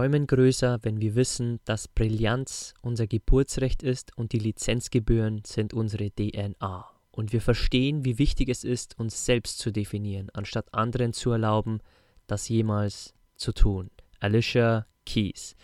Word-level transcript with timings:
Träumen 0.00 0.26
größer, 0.26 0.78
wenn 0.80 0.98
wir 1.02 1.14
wissen, 1.14 1.60
dass 1.66 1.86
Brillanz 1.86 2.72
unser 2.80 3.06
Geburtsrecht 3.06 3.82
ist 3.82 4.16
und 4.16 4.32
die 4.32 4.38
Lizenzgebühren 4.38 5.42
sind 5.44 5.74
unsere 5.74 6.10
DNA. 6.10 6.90
Und 7.10 7.34
wir 7.34 7.42
verstehen, 7.42 8.02
wie 8.02 8.18
wichtig 8.18 8.48
es 8.48 8.64
ist, 8.64 8.98
uns 8.98 9.26
selbst 9.26 9.58
zu 9.58 9.70
definieren, 9.70 10.30
anstatt 10.32 10.72
anderen 10.72 11.12
zu 11.12 11.32
erlauben, 11.32 11.80
das 12.26 12.48
jemals 12.48 13.12
zu 13.36 13.52
tun. 13.52 13.90
Alicia 14.20 14.86
Keys. 15.04 15.54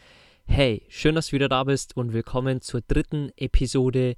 Hey, 0.45 0.85
schön, 0.91 1.15
dass 1.15 1.29
du 1.29 1.33
wieder 1.33 1.49
da 1.49 1.65
bist 1.65 1.97
und 1.97 2.13
willkommen 2.13 2.61
zur 2.61 2.83
dritten 2.83 3.31
Episode 3.39 4.17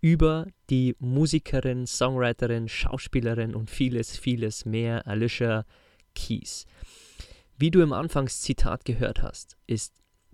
über 0.00 0.48
die 0.68 0.96
Musikerin, 0.98 1.86
Songwriterin, 1.86 2.66
Schauspielerin 2.66 3.54
und 3.54 3.70
vieles, 3.70 4.18
vieles 4.18 4.64
mehr, 4.64 5.06
Alicia 5.06 5.64
Keys. 6.16 6.66
Wie 7.60 7.70
du 7.70 7.82
im 7.82 7.92
Anfangszitat 7.92 8.86
gehört 8.86 9.22
hast, 9.22 9.58
ist 9.66 9.92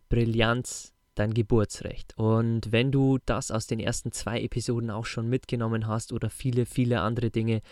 Brillanz 0.08 0.94
dein 1.16 1.34
Geburtsrecht. 1.34 2.16
Und 2.16 2.70
wenn 2.70 2.92
du 2.92 3.18
das 3.26 3.50
aus 3.50 3.66
den 3.66 3.80
ersten 3.80 4.12
zwei 4.12 4.40
Episoden 4.40 4.92
auch 4.92 5.06
schon 5.06 5.28
mitgenommen 5.28 5.88
hast 5.88 6.12
oder 6.12 6.30
viele, 6.30 6.66
viele 6.66 7.00
andere 7.00 7.32
Dinge, 7.32 7.62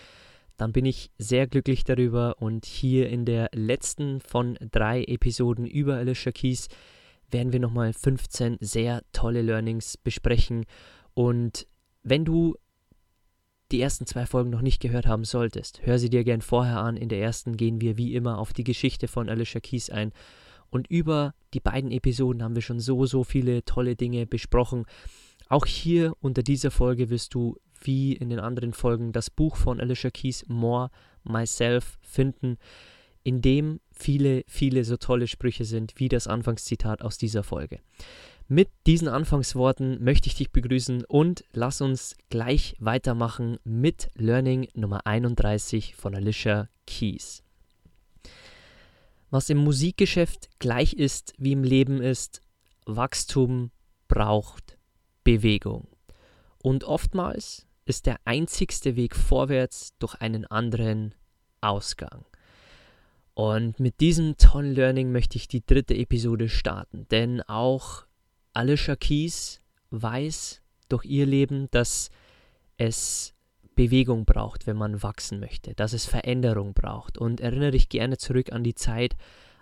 dann 0.56 0.72
bin 0.72 0.84
ich 0.84 1.12
sehr 1.18 1.46
glücklich 1.46 1.84
darüber. 1.84 2.42
Und 2.42 2.66
hier 2.66 3.08
in 3.08 3.26
der 3.26 3.48
letzten 3.54 4.20
von 4.20 4.58
drei 4.72 5.04
Episoden 5.04 5.66
über 5.66 5.94
Alicia 5.98 6.32
Keys 6.32 6.66
werden 7.30 7.52
wir 7.52 7.60
nochmal 7.60 7.92
15 7.92 8.56
sehr 8.60 9.02
tolle 9.12 9.42
Learnings 9.42 9.96
besprechen. 9.96 10.64
Und 11.14 11.68
wenn 12.02 12.24
du 12.24 12.56
die 13.74 13.80
ersten 13.80 14.06
zwei 14.06 14.24
Folgen 14.24 14.50
noch 14.50 14.62
nicht 14.62 14.80
gehört 14.80 15.06
haben 15.06 15.24
solltest, 15.24 15.84
hör 15.84 15.98
sie 15.98 16.08
dir 16.08 16.22
gern 16.22 16.42
vorher 16.42 16.78
an. 16.78 16.96
In 16.96 17.08
der 17.08 17.20
ersten 17.20 17.56
gehen 17.56 17.80
wir 17.80 17.96
wie 17.96 18.14
immer 18.14 18.38
auf 18.38 18.52
die 18.52 18.62
Geschichte 18.62 19.08
von 19.08 19.28
Alicia 19.28 19.60
Keys 19.60 19.90
ein. 19.90 20.12
Und 20.70 20.86
über 20.86 21.34
die 21.54 21.60
beiden 21.60 21.90
Episoden 21.90 22.44
haben 22.44 22.54
wir 22.54 22.62
schon 22.62 22.78
so, 22.78 23.04
so 23.04 23.24
viele 23.24 23.64
tolle 23.64 23.96
Dinge 23.96 24.26
besprochen. 24.26 24.84
Auch 25.48 25.66
hier 25.66 26.14
unter 26.20 26.44
dieser 26.44 26.70
Folge 26.70 27.10
wirst 27.10 27.34
du, 27.34 27.56
wie 27.82 28.12
in 28.12 28.28
den 28.28 28.38
anderen 28.38 28.74
Folgen, 28.74 29.10
das 29.10 29.28
Buch 29.28 29.56
von 29.56 29.80
Alicia 29.80 30.10
Keys 30.10 30.44
More 30.46 30.90
Myself 31.24 31.98
finden, 32.00 32.58
in 33.24 33.40
dem 33.40 33.80
viele, 33.90 34.44
viele 34.46 34.84
so 34.84 34.96
tolle 34.98 35.26
Sprüche 35.26 35.64
sind, 35.64 35.94
wie 35.96 36.08
das 36.08 36.28
Anfangszitat 36.28 37.02
aus 37.02 37.18
dieser 37.18 37.42
Folge. 37.42 37.80
Mit 38.48 38.68
diesen 38.86 39.08
Anfangsworten 39.08 40.04
möchte 40.04 40.28
ich 40.28 40.34
dich 40.34 40.52
begrüßen 40.52 41.06
und 41.06 41.44
lass 41.54 41.80
uns 41.80 42.14
gleich 42.28 42.76
weitermachen 42.78 43.58
mit 43.64 44.10
Learning 44.16 44.68
Nummer 44.74 45.06
31 45.06 45.94
von 45.94 46.14
Alicia 46.14 46.68
Keys. 46.86 47.42
Was 49.30 49.48
im 49.48 49.56
Musikgeschäft 49.56 50.50
gleich 50.58 50.92
ist 50.92 51.32
wie 51.38 51.52
im 51.52 51.64
Leben 51.64 52.02
ist, 52.02 52.42
Wachstum 52.84 53.70
braucht 54.08 54.76
Bewegung. 55.24 55.88
Und 56.58 56.84
oftmals 56.84 57.66
ist 57.86 58.04
der 58.04 58.18
einzigste 58.26 58.94
Weg 58.94 59.16
vorwärts 59.16 59.94
durch 59.98 60.16
einen 60.16 60.44
anderen 60.44 61.14
Ausgang. 61.62 62.26
Und 63.32 63.80
mit 63.80 64.00
diesem 64.00 64.36
tollen 64.36 64.74
Learning 64.74 65.12
möchte 65.12 65.38
ich 65.38 65.48
die 65.48 65.64
dritte 65.64 65.96
Episode 65.96 66.50
starten, 66.50 67.08
denn 67.10 67.40
auch 67.40 68.04
Alicia 68.54 68.96
Keys 68.96 69.60
weiß 69.90 70.62
durch 70.88 71.04
ihr 71.04 71.26
Leben, 71.26 71.68
dass 71.72 72.10
es 72.76 73.34
Bewegung 73.74 74.24
braucht, 74.24 74.66
wenn 74.66 74.76
man 74.76 75.02
wachsen 75.02 75.40
möchte, 75.40 75.74
dass 75.74 75.92
es 75.92 76.06
Veränderung 76.06 76.72
braucht. 76.72 77.18
Und 77.18 77.40
erinnere 77.40 77.72
dich 77.72 77.88
gerne 77.88 78.16
zurück 78.16 78.52
an 78.52 78.62
die 78.62 78.74
Zeit, 78.74 79.16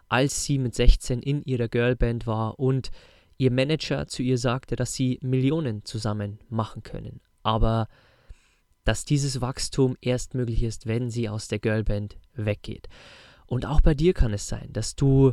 als 0.08 0.44
sie 0.44 0.58
mit 0.58 0.74
16 0.74 1.22
in 1.22 1.42
ihrer 1.44 1.68
Girlband 1.68 2.26
war 2.26 2.58
und 2.58 2.90
ihr 3.38 3.50
Manager 3.50 4.06
zu 4.06 4.22
ihr 4.22 4.36
sagte, 4.36 4.76
dass 4.76 4.92
sie 4.92 5.18
Millionen 5.22 5.84
zusammen 5.84 6.38
machen 6.50 6.82
können. 6.82 7.20
Aber 7.42 7.88
dass 8.84 9.06
dieses 9.06 9.40
Wachstum 9.40 9.96
erst 10.00 10.34
möglich 10.34 10.62
ist, 10.62 10.86
wenn 10.86 11.08
sie 11.08 11.28
aus 11.30 11.48
der 11.48 11.60
Girlband 11.60 12.18
weggeht. 12.34 12.88
Und 13.46 13.64
auch 13.64 13.80
bei 13.80 13.94
dir 13.94 14.12
kann 14.12 14.34
es 14.34 14.48
sein, 14.48 14.72
dass 14.72 14.96
du 14.96 15.32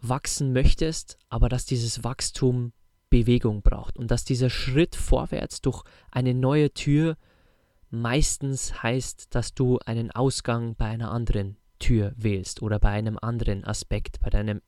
wachsen 0.00 0.52
möchtest, 0.52 1.16
aber 1.28 1.48
dass 1.48 1.64
dieses 1.64 2.04
Wachstum 2.04 2.72
Bewegung 3.12 3.60
braucht 3.60 3.98
und 3.98 4.10
dass 4.10 4.24
dieser 4.24 4.48
Schritt 4.48 4.96
vorwärts 4.96 5.60
durch 5.60 5.84
eine 6.10 6.32
neue 6.32 6.72
Tür 6.72 7.18
meistens 7.90 8.82
heißt, 8.82 9.34
dass 9.34 9.52
du 9.52 9.78
einen 9.84 10.10
Ausgang 10.10 10.76
bei 10.76 10.86
einer 10.86 11.10
anderen 11.12 11.58
Tür 11.78 12.14
wählst 12.16 12.62
oder 12.62 12.78
bei 12.78 12.88
einem 12.88 13.18
anderen 13.20 13.64
Aspekt, 13.64 14.18
bei 14.22 14.30
deinem 14.30 14.62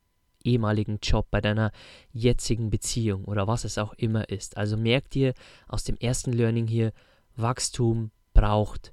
ehemaligen 0.44 0.98
Job, 1.02 1.28
bei 1.30 1.40
deiner 1.40 1.72
jetzigen 2.12 2.68
Beziehung 2.68 3.24
oder 3.24 3.46
was 3.48 3.64
es 3.64 3.78
auch 3.78 3.94
immer 3.94 4.28
ist. 4.28 4.58
Also 4.58 4.76
merk 4.76 5.08
dir 5.08 5.32
aus 5.66 5.84
dem 5.84 5.96
ersten 5.96 6.34
Learning 6.34 6.66
hier, 6.66 6.92
Wachstum 7.36 8.10
braucht 8.34 8.92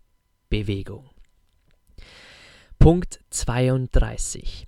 Bewegung. 0.49 1.09
Punkt 2.79 3.19
32. 3.31 4.65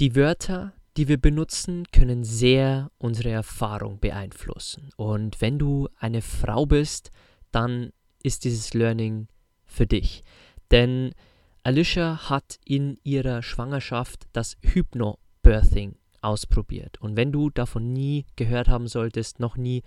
Die 0.00 0.16
Wörter, 0.16 0.72
die 0.98 1.06
wir 1.06 1.16
benutzen, 1.16 1.84
können 1.92 2.24
sehr 2.24 2.90
unsere 2.98 3.30
Erfahrung 3.30 4.00
beeinflussen. 4.00 4.90
Und 4.96 5.40
wenn 5.40 5.56
du 5.56 5.88
eine 5.96 6.22
Frau 6.22 6.66
bist, 6.66 7.12
dann 7.52 7.92
ist 8.24 8.44
dieses 8.44 8.74
Learning 8.74 9.28
für 9.64 9.86
dich. 9.86 10.24
Denn 10.72 11.14
Alicia 11.62 12.28
hat 12.28 12.58
in 12.64 12.98
ihrer 13.04 13.44
Schwangerschaft 13.44 14.26
das 14.32 14.56
Hypnobirthing 14.60 15.94
ausprobiert. 16.20 17.00
Und 17.00 17.16
wenn 17.16 17.30
du 17.30 17.50
davon 17.50 17.92
nie 17.92 18.26
gehört 18.34 18.68
haben 18.68 18.88
solltest, 18.88 19.38
noch 19.38 19.56
nie, 19.56 19.84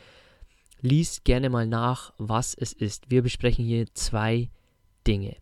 lies 0.80 1.26
gerne 1.26 1.50
mal 1.50 1.68
nach, 1.68 2.14
was 2.20 2.56
es 2.56 2.72
ist. 2.72 3.12
Wir 3.12 3.22
besprechen 3.22 3.66
hier 3.66 3.86
zwei 3.94 4.50
Dinge. 5.06 5.36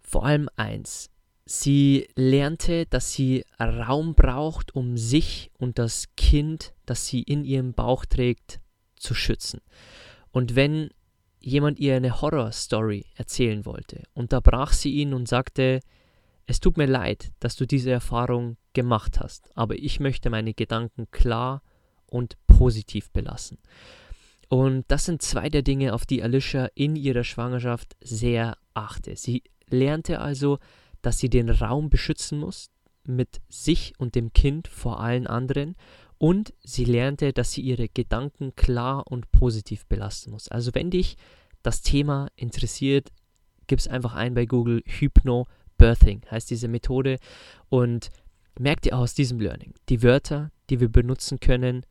Vor 0.00 0.24
allem 0.26 0.48
eins. 0.56 1.08
Sie 1.46 2.08
lernte, 2.16 2.86
dass 2.86 3.12
sie 3.12 3.44
Raum 3.60 4.14
braucht, 4.14 4.74
um 4.74 4.96
sich 4.96 5.50
und 5.58 5.78
das 5.78 6.06
Kind, 6.16 6.72
das 6.86 7.06
sie 7.06 7.22
in 7.22 7.44
ihrem 7.44 7.74
Bauch 7.74 8.06
trägt, 8.06 8.60
zu 8.96 9.14
schützen. 9.14 9.60
Und 10.30 10.56
wenn 10.56 10.88
jemand 11.40 11.78
ihr 11.78 11.96
eine 11.96 12.22
Horror-Story 12.22 13.04
erzählen 13.16 13.66
wollte, 13.66 14.04
unterbrach 14.14 14.72
sie 14.72 14.94
ihn 14.94 15.12
und 15.12 15.28
sagte, 15.28 15.80
es 16.46 16.60
tut 16.60 16.78
mir 16.78 16.86
leid, 16.86 17.32
dass 17.40 17.56
du 17.56 17.66
diese 17.66 17.90
Erfahrung 17.90 18.56
gemacht 18.72 19.20
hast, 19.20 19.50
aber 19.56 19.76
ich 19.76 20.00
möchte 20.00 20.30
meine 20.30 20.54
Gedanken 20.54 21.10
klar 21.10 21.62
und 22.06 22.36
positiv 22.46 23.10
belassen. 23.10 23.58
Und 24.48 24.84
das 24.88 25.04
sind 25.04 25.22
zwei 25.22 25.48
der 25.48 25.62
Dinge, 25.62 25.94
auf 25.94 26.06
die 26.06 26.22
Alicia 26.22 26.68
in 26.74 26.96
ihrer 26.96 27.24
Schwangerschaft 27.24 27.96
sehr 28.00 28.56
achte. 28.74 29.16
Sie 29.16 29.42
lernte 29.68 30.20
also, 30.20 30.58
dass 31.04 31.18
sie 31.18 31.28
den 31.28 31.50
Raum 31.50 31.90
beschützen 31.90 32.38
muss 32.38 32.70
mit 33.04 33.40
sich 33.48 33.92
und 33.98 34.14
dem 34.14 34.32
Kind 34.32 34.68
vor 34.68 35.00
allen 35.00 35.26
anderen 35.26 35.76
und 36.18 36.54
sie 36.62 36.84
lernte, 36.84 37.32
dass 37.32 37.52
sie 37.52 37.60
ihre 37.60 37.88
Gedanken 37.88 38.54
klar 38.56 39.06
und 39.06 39.30
positiv 39.30 39.84
belasten 39.86 40.30
muss. 40.30 40.48
Also 40.48 40.74
wenn 40.74 40.90
dich 40.90 41.16
das 41.62 41.82
Thema 41.82 42.28
interessiert, 42.36 43.10
gib 43.66 43.78
es 43.78 43.88
einfach 43.88 44.14
ein 44.14 44.34
bei 44.34 44.46
Google 44.46 44.82
Hypno 44.86 45.46
Birthing 45.76 46.22
heißt 46.30 46.50
diese 46.50 46.68
Methode 46.68 47.18
und 47.68 48.10
merk 48.58 48.82
dir 48.82 48.96
aus 48.96 49.14
diesem 49.14 49.40
Learning 49.40 49.74
die 49.88 50.02
Wörter, 50.02 50.50
die 50.70 50.80
wir 50.80 50.88
benutzen 50.88 51.40
können, 51.40 51.84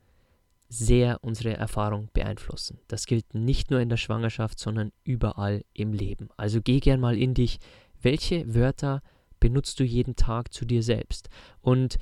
sehr 0.70 1.20
unsere 1.22 1.56
Erfahrung 1.56 2.10
beeinflussen. 2.14 2.80
Das 2.88 3.06
gilt 3.06 3.36
nicht 3.36 3.70
nur 3.70 3.80
in 3.80 3.90
der 3.90 3.98
Schwangerschaft, 3.98 4.58
sondern 4.58 4.92
überall 5.04 5.64
im 5.74 5.94
Leben. 5.94 6.30
Also 6.38 6.62
geh 6.62 6.80
gern 6.80 7.00
mal 7.00 7.18
in 7.18 7.36
dich, 7.36 7.60
Welche 8.04 8.54
Wörter 8.54 9.02
benutzt 9.40 9.80
du 9.80 9.84
jeden 9.84 10.16
Tag 10.16 10.54
zu 10.54 10.66
dir 10.66 10.84
selbst? 10.84 11.30
Und 11.62 11.98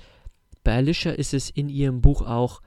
bei 0.63 0.75
Alicia 0.75 1.11
ist 1.11 1.33
es 1.33 1.49
in 1.49 1.69
ihrem 1.69 2.01
Buch 2.01 2.21
auch, 2.21 2.61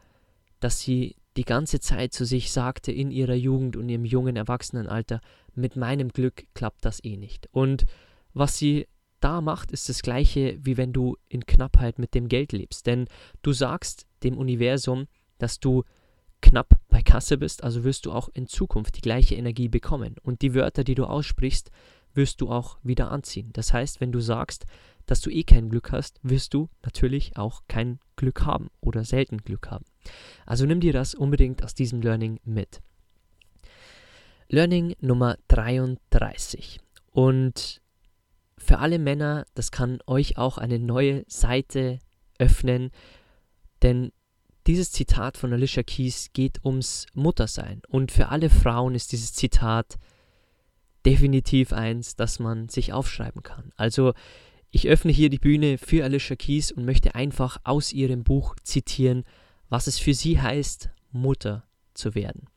dass 0.60 0.80
sie 0.80 1.16
die 1.36 1.44
ganze 1.44 1.80
Zeit 1.80 2.12
zu 2.12 2.24
sich 2.24 2.52
sagte 2.52 2.92
in 2.92 3.10
ihrer 3.10 3.34
Jugend 3.34 3.76
und 3.76 3.88
ihrem 3.88 4.04
jungen 4.04 4.36
Erwachsenenalter, 4.36 5.20
mit 5.54 5.76
meinem 5.76 6.08
Glück 6.08 6.46
klappt 6.54 6.84
das 6.84 7.02
eh 7.04 7.16
nicht. 7.16 7.48
Und 7.52 7.84
was 8.32 8.56
sie 8.56 8.86
da 9.20 9.40
macht, 9.40 9.72
ist 9.72 9.88
das 9.88 10.02
gleiche, 10.02 10.58
wie 10.60 10.76
wenn 10.76 10.92
du 10.92 11.16
in 11.28 11.46
Knappheit 11.46 11.98
mit 11.98 12.14
dem 12.14 12.28
Geld 12.28 12.52
lebst. 12.52 12.86
Denn 12.86 13.06
du 13.42 13.52
sagst 13.52 14.06
dem 14.22 14.38
Universum, 14.38 15.06
dass 15.38 15.58
du 15.58 15.82
knapp 16.40 16.74
bei 16.88 17.02
Kasse 17.02 17.38
bist, 17.38 17.64
also 17.64 17.84
wirst 17.84 18.06
du 18.06 18.12
auch 18.12 18.28
in 18.34 18.46
Zukunft 18.46 18.96
die 18.96 19.00
gleiche 19.00 19.34
Energie 19.34 19.68
bekommen. 19.68 20.16
Und 20.22 20.42
die 20.42 20.54
Wörter, 20.54 20.84
die 20.84 20.94
du 20.94 21.04
aussprichst, 21.04 21.70
wirst 22.14 22.40
du 22.40 22.50
auch 22.50 22.78
wieder 22.82 23.10
anziehen. 23.10 23.50
Das 23.52 23.72
heißt, 23.72 24.00
wenn 24.00 24.12
du 24.12 24.20
sagst, 24.20 24.66
dass 25.06 25.20
du 25.20 25.30
eh 25.30 25.42
kein 25.42 25.68
Glück 25.68 25.92
hast, 25.92 26.18
wirst 26.22 26.54
du 26.54 26.68
natürlich 26.82 27.36
auch 27.36 27.62
kein 27.68 27.98
Glück 28.16 28.44
haben 28.44 28.70
oder 28.80 29.04
selten 29.04 29.38
Glück 29.38 29.70
haben. 29.70 29.84
Also 30.46 30.66
nimm 30.66 30.80
dir 30.80 30.92
das 30.92 31.14
unbedingt 31.14 31.62
aus 31.62 31.74
diesem 31.74 32.00
Learning 32.00 32.40
mit. 32.44 32.80
Learning 34.48 34.94
Nummer 35.00 35.36
33. 35.48 36.80
Und 37.10 37.80
für 38.56 38.78
alle 38.78 38.98
Männer, 38.98 39.46
das 39.54 39.70
kann 39.70 39.98
euch 40.06 40.38
auch 40.38 40.58
eine 40.58 40.78
neue 40.78 41.24
Seite 41.28 41.98
öffnen, 42.38 42.90
denn 43.82 44.12
dieses 44.66 44.90
Zitat 44.92 45.36
von 45.36 45.52
Alicia 45.52 45.82
Keys 45.82 46.30
geht 46.32 46.64
ums 46.64 47.06
Muttersein. 47.12 47.82
Und 47.88 48.12
für 48.12 48.28
alle 48.28 48.48
Frauen 48.48 48.94
ist 48.94 49.12
dieses 49.12 49.34
Zitat 49.34 49.98
definitiv 51.04 51.72
eins, 51.72 52.16
das 52.16 52.38
man 52.38 52.68
sich 52.68 52.92
aufschreiben 52.92 53.42
kann. 53.42 53.72
Also 53.76 54.14
ich 54.70 54.88
öffne 54.88 55.12
hier 55.12 55.30
die 55.30 55.38
Bühne 55.38 55.78
für 55.78 56.04
Alicia 56.04 56.36
Keys 56.36 56.72
und 56.72 56.84
möchte 56.84 57.14
einfach 57.14 57.58
aus 57.64 57.92
ihrem 57.92 58.24
Buch 58.24 58.56
zitieren, 58.62 59.24
was 59.68 59.86
es 59.86 59.98
für 59.98 60.14
sie 60.14 60.40
heißt, 60.40 60.90
Mutter 61.12 61.64
zu 61.94 62.14
werden. 62.14 62.48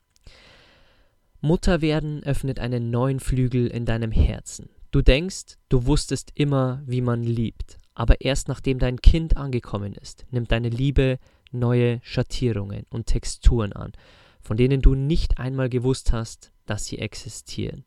Mutter 1.40 1.80
werden 1.80 2.24
öffnet 2.24 2.58
einen 2.58 2.90
neuen 2.90 3.20
Flügel 3.20 3.68
in 3.68 3.84
deinem 3.84 4.10
Herzen. 4.10 4.68
Du 4.90 5.02
denkst, 5.02 5.58
du 5.68 5.86
wusstest 5.86 6.32
immer, 6.34 6.82
wie 6.86 7.00
man 7.00 7.22
liebt, 7.22 7.78
aber 7.94 8.20
erst 8.20 8.48
nachdem 8.48 8.78
dein 8.78 9.00
Kind 9.00 9.36
angekommen 9.36 9.94
ist, 9.94 10.26
nimmt 10.30 10.50
deine 10.50 10.70
Liebe 10.70 11.18
neue 11.52 12.00
Schattierungen 12.02 12.84
und 12.90 13.06
Texturen 13.06 13.72
an, 13.72 13.92
von 14.40 14.56
denen 14.56 14.80
du 14.80 14.94
nicht 14.94 15.38
einmal 15.38 15.68
gewusst 15.68 16.12
hast, 16.12 16.52
dass 16.66 16.86
sie 16.86 16.98
existieren. 16.98 17.84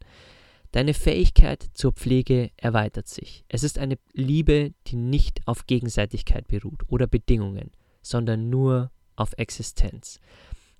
Deine 0.71 0.93
Fähigkeit 0.93 1.69
zur 1.73 1.91
Pflege 1.91 2.51
erweitert 2.55 3.07
sich. 3.07 3.43
Es 3.49 3.63
ist 3.63 3.77
eine 3.77 3.97
Liebe, 4.13 4.73
die 4.87 4.95
nicht 4.95 5.45
auf 5.45 5.67
Gegenseitigkeit 5.67 6.47
beruht 6.47 6.83
oder 6.87 7.07
Bedingungen, 7.07 7.71
sondern 8.01 8.49
nur 8.49 8.91
auf 9.17 9.33
Existenz. 9.37 10.19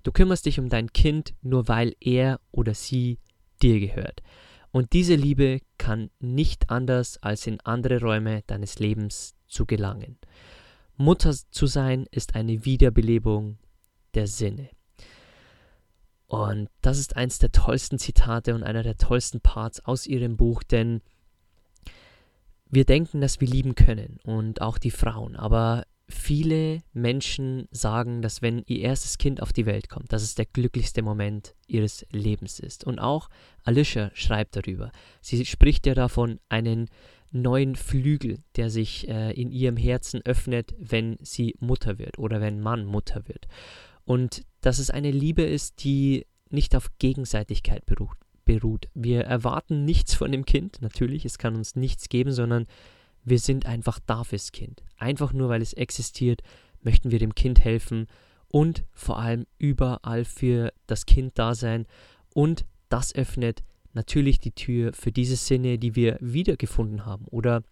Du 0.02 0.10
kümmerst 0.10 0.46
dich 0.46 0.58
um 0.58 0.68
dein 0.68 0.92
Kind 0.92 1.34
nur 1.42 1.68
weil 1.68 1.94
er 2.00 2.40
oder 2.50 2.74
sie 2.74 3.18
dir 3.62 3.78
gehört. 3.80 4.22
Und 4.70 4.94
diese 4.94 5.14
Liebe 5.14 5.60
kann 5.76 6.10
nicht 6.18 6.70
anders 6.70 7.22
als 7.22 7.46
in 7.46 7.60
andere 7.60 8.00
Räume 8.00 8.42
deines 8.46 8.78
Lebens 8.78 9.36
zu 9.46 9.66
gelangen. 9.66 10.16
Mutter 10.96 11.34
zu 11.50 11.66
sein 11.66 12.06
ist 12.10 12.34
eine 12.34 12.64
Wiederbelebung 12.64 13.58
der 14.14 14.26
Sinne. 14.26 14.70
Und 16.32 16.70
das 16.80 16.96
ist 16.96 17.14
eins 17.14 17.38
der 17.38 17.52
tollsten 17.52 17.98
Zitate 17.98 18.54
und 18.54 18.62
einer 18.62 18.82
der 18.82 18.96
tollsten 18.96 19.42
Parts 19.42 19.84
aus 19.84 20.06
ihrem 20.06 20.38
Buch, 20.38 20.62
denn 20.62 21.02
wir 22.70 22.86
denken, 22.86 23.20
dass 23.20 23.42
wir 23.42 23.48
lieben 23.48 23.74
können 23.74 24.18
und 24.24 24.62
auch 24.62 24.78
die 24.78 24.90
Frauen, 24.90 25.36
aber 25.36 25.84
viele 26.08 26.80
Menschen 26.94 27.68
sagen, 27.70 28.22
dass 28.22 28.40
wenn 28.40 28.62
ihr 28.66 28.80
erstes 28.80 29.18
Kind 29.18 29.42
auf 29.42 29.52
die 29.52 29.66
Welt 29.66 29.90
kommt, 29.90 30.10
dass 30.14 30.22
es 30.22 30.34
der 30.34 30.46
glücklichste 30.46 31.02
Moment 31.02 31.54
ihres 31.66 32.06
Lebens 32.12 32.60
ist. 32.60 32.84
Und 32.84 32.98
auch 32.98 33.28
Alicia 33.62 34.10
schreibt 34.14 34.56
darüber. 34.56 34.90
Sie 35.20 35.44
spricht 35.44 35.86
ja 35.86 35.92
davon, 35.92 36.40
einen 36.48 36.88
neuen 37.30 37.76
Flügel, 37.76 38.38
der 38.56 38.70
sich 38.70 39.06
äh, 39.06 39.32
in 39.32 39.50
ihrem 39.50 39.76
Herzen 39.76 40.22
öffnet, 40.24 40.74
wenn 40.78 41.18
sie 41.20 41.56
Mutter 41.60 41.98
wird 41.98 42.18
oder 42.18 42.40
wenn 42.40 42.58
Mann 42.62 42.86
Mutter 42.86 43.28
wird. 43.28 43.48
Und 44.04 44.42
dass 44.60 44.78
es 44.78 44.90
eine 44.90 45.10
Liebe 45.10 45.42
ist, 45.42 45.84
die 45.84 46.26
nicht 46.50 46.76
auf 46.76 46.90
Gegenseitigkeit 46.98 47.86
beruht. 47.86 48.16
beruht. 48.44 48.88
Wir 48.94 49.22
erwarten 49.22 49.84
nichts 49.84 50.14
von 50.14 50.32
dem 50.32 50.44
Kind, 50.44 50.82
natürlich, 50.82 51.24
es 51.24 51.38
kann 51.38 51.54
uns 51.54 51.76
nichts 51.76 52.08
geben, 52.08 52.32
sondern 52.32 52.66
wir 53.24 53.38
sind 53.38 53.66
einfach 53.66 54.00
da 54.04 54.24
fürs 54.24 54.50
Kind. 54.50 54.82
Einfach 54.96 55.32
nur, 55.32 55.48
weil 55.48 55.62
es 55.62 55.72
existiert, 55.72 56.42
möchten 56.82 57.10
wir 57.12 57.20
dem 57.20 57.34
Kind 57.34 57.60
helfen 57.60 58.06
und 58.48 58.84
vor 58.92 59.18
allem 59.18 59.46
überall 59.58 60.24
für 60.24 60.72
das 60.86 61.06
Kind 61.06 61.38
da 61.38 61.54
sein. 61.54 61.86
Und 62.34 62.66
das 62.88 63.14
öffnet 63.14 63.62
natürlich 63.92 64.40
die 64.40 64.52
Tür 64.52 64.92
für 64.92 65.12
diese 65.12 65.36
Sinne, 65.36 65.78
die 65.78 65.94
wir 65.94 66.18
wiedergefunden 66.20 67.06
haben 67.06 67.26
oder 67.28 67.62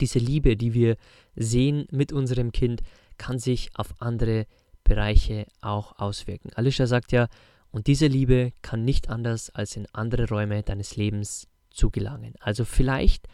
diese 0.00 0.18
Liebe, 0.18 0.56
die 0.56 0.72
wir 0.72 0.96
sehen 1.34 1.86
mit 1.90 2.12
unserem 2.12 2.52
Kind, 2.52 2.82
kann 3.18 3.38
sich 3.38 3.70
auf 3.74 4.00
andere 4.00 4.46
Bereiche 4.90 5.46
auch 5.60 6.00
auswirken. 6.00 6.50
Alicia 6.56 6.88
sagt 6.88 7.12
ja, 7.12 7.28
und 7.70 7.86
diese 7.86 8.08
Liebe 8.08 8.52
kann 8.60 8.84
nicht 8.84 9.08
anders 9.08 9.48
als 9.50 9.76
in 9.76 9.86
andere 9.92 10.28
Räume 10.28 10.64
deines 10.64 10.96
Lebens 10.96 11.46
zu 11.70 11.90
gelangen. 11.90 12.34
Also 12.40 12.64
vielleicht 12.64 13.28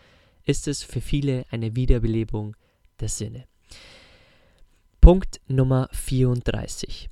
ist 0.44 0.68
es 0.68 0.82
für 0.82 1.00
viele 1.00 1.46
eine 1.50 1.74
Wiederbelebung 1.74 2.56
der 3.00 3.08
Sinne. 3.08 3.46
Punkt 5.00 5.40
Nummer 5.48 5.88
34. 5.92 7.08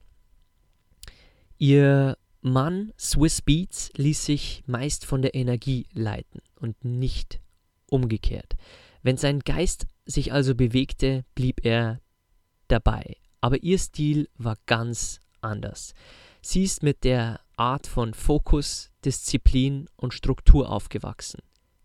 Ihr 1.57 2.19
Mann 2.43 2.93
Swiss 2.99 3.41
Beats 3.41 3.93
ließ 3.97 4.27
sich 4.27 4.63
meist 4.67 5.07
von 5.07 5.23
der 5.23 5.35
Energie 5.35 5.87
leiten 5.95 6.43
und 6.61 6.85
nicht 6.85 7.41
umgekehrt. 7.89 8.57
Wenn 9.03 9.17
sein 9.17 9.41
Geist 9.41 9.87
sich 10.05 10.35
also 10.35 10.55
bewegte, 10.55 11.25
blieb 11.35 11.65
er 11.65 12.03
dabei 12.69 13.17
aber 13.45 13.63
ihr 13.63 13.79
Stil 13.79 14.31
war 14.39 14.57
ganz 14.65 15.21
anders. 15.43 15.93
Sie 16.41 16.63
ist 16.63 16.83
mit 16.83 17.05
der 17.05 17.41
Art 17.59 17.87
von 17.87 18.15
Fokus, 18.15 18.91
Disziplin 19.05 19.87
und 19.97 20.15
Struktur 20.15 20.71
aufgewachsen, 20.71 21.43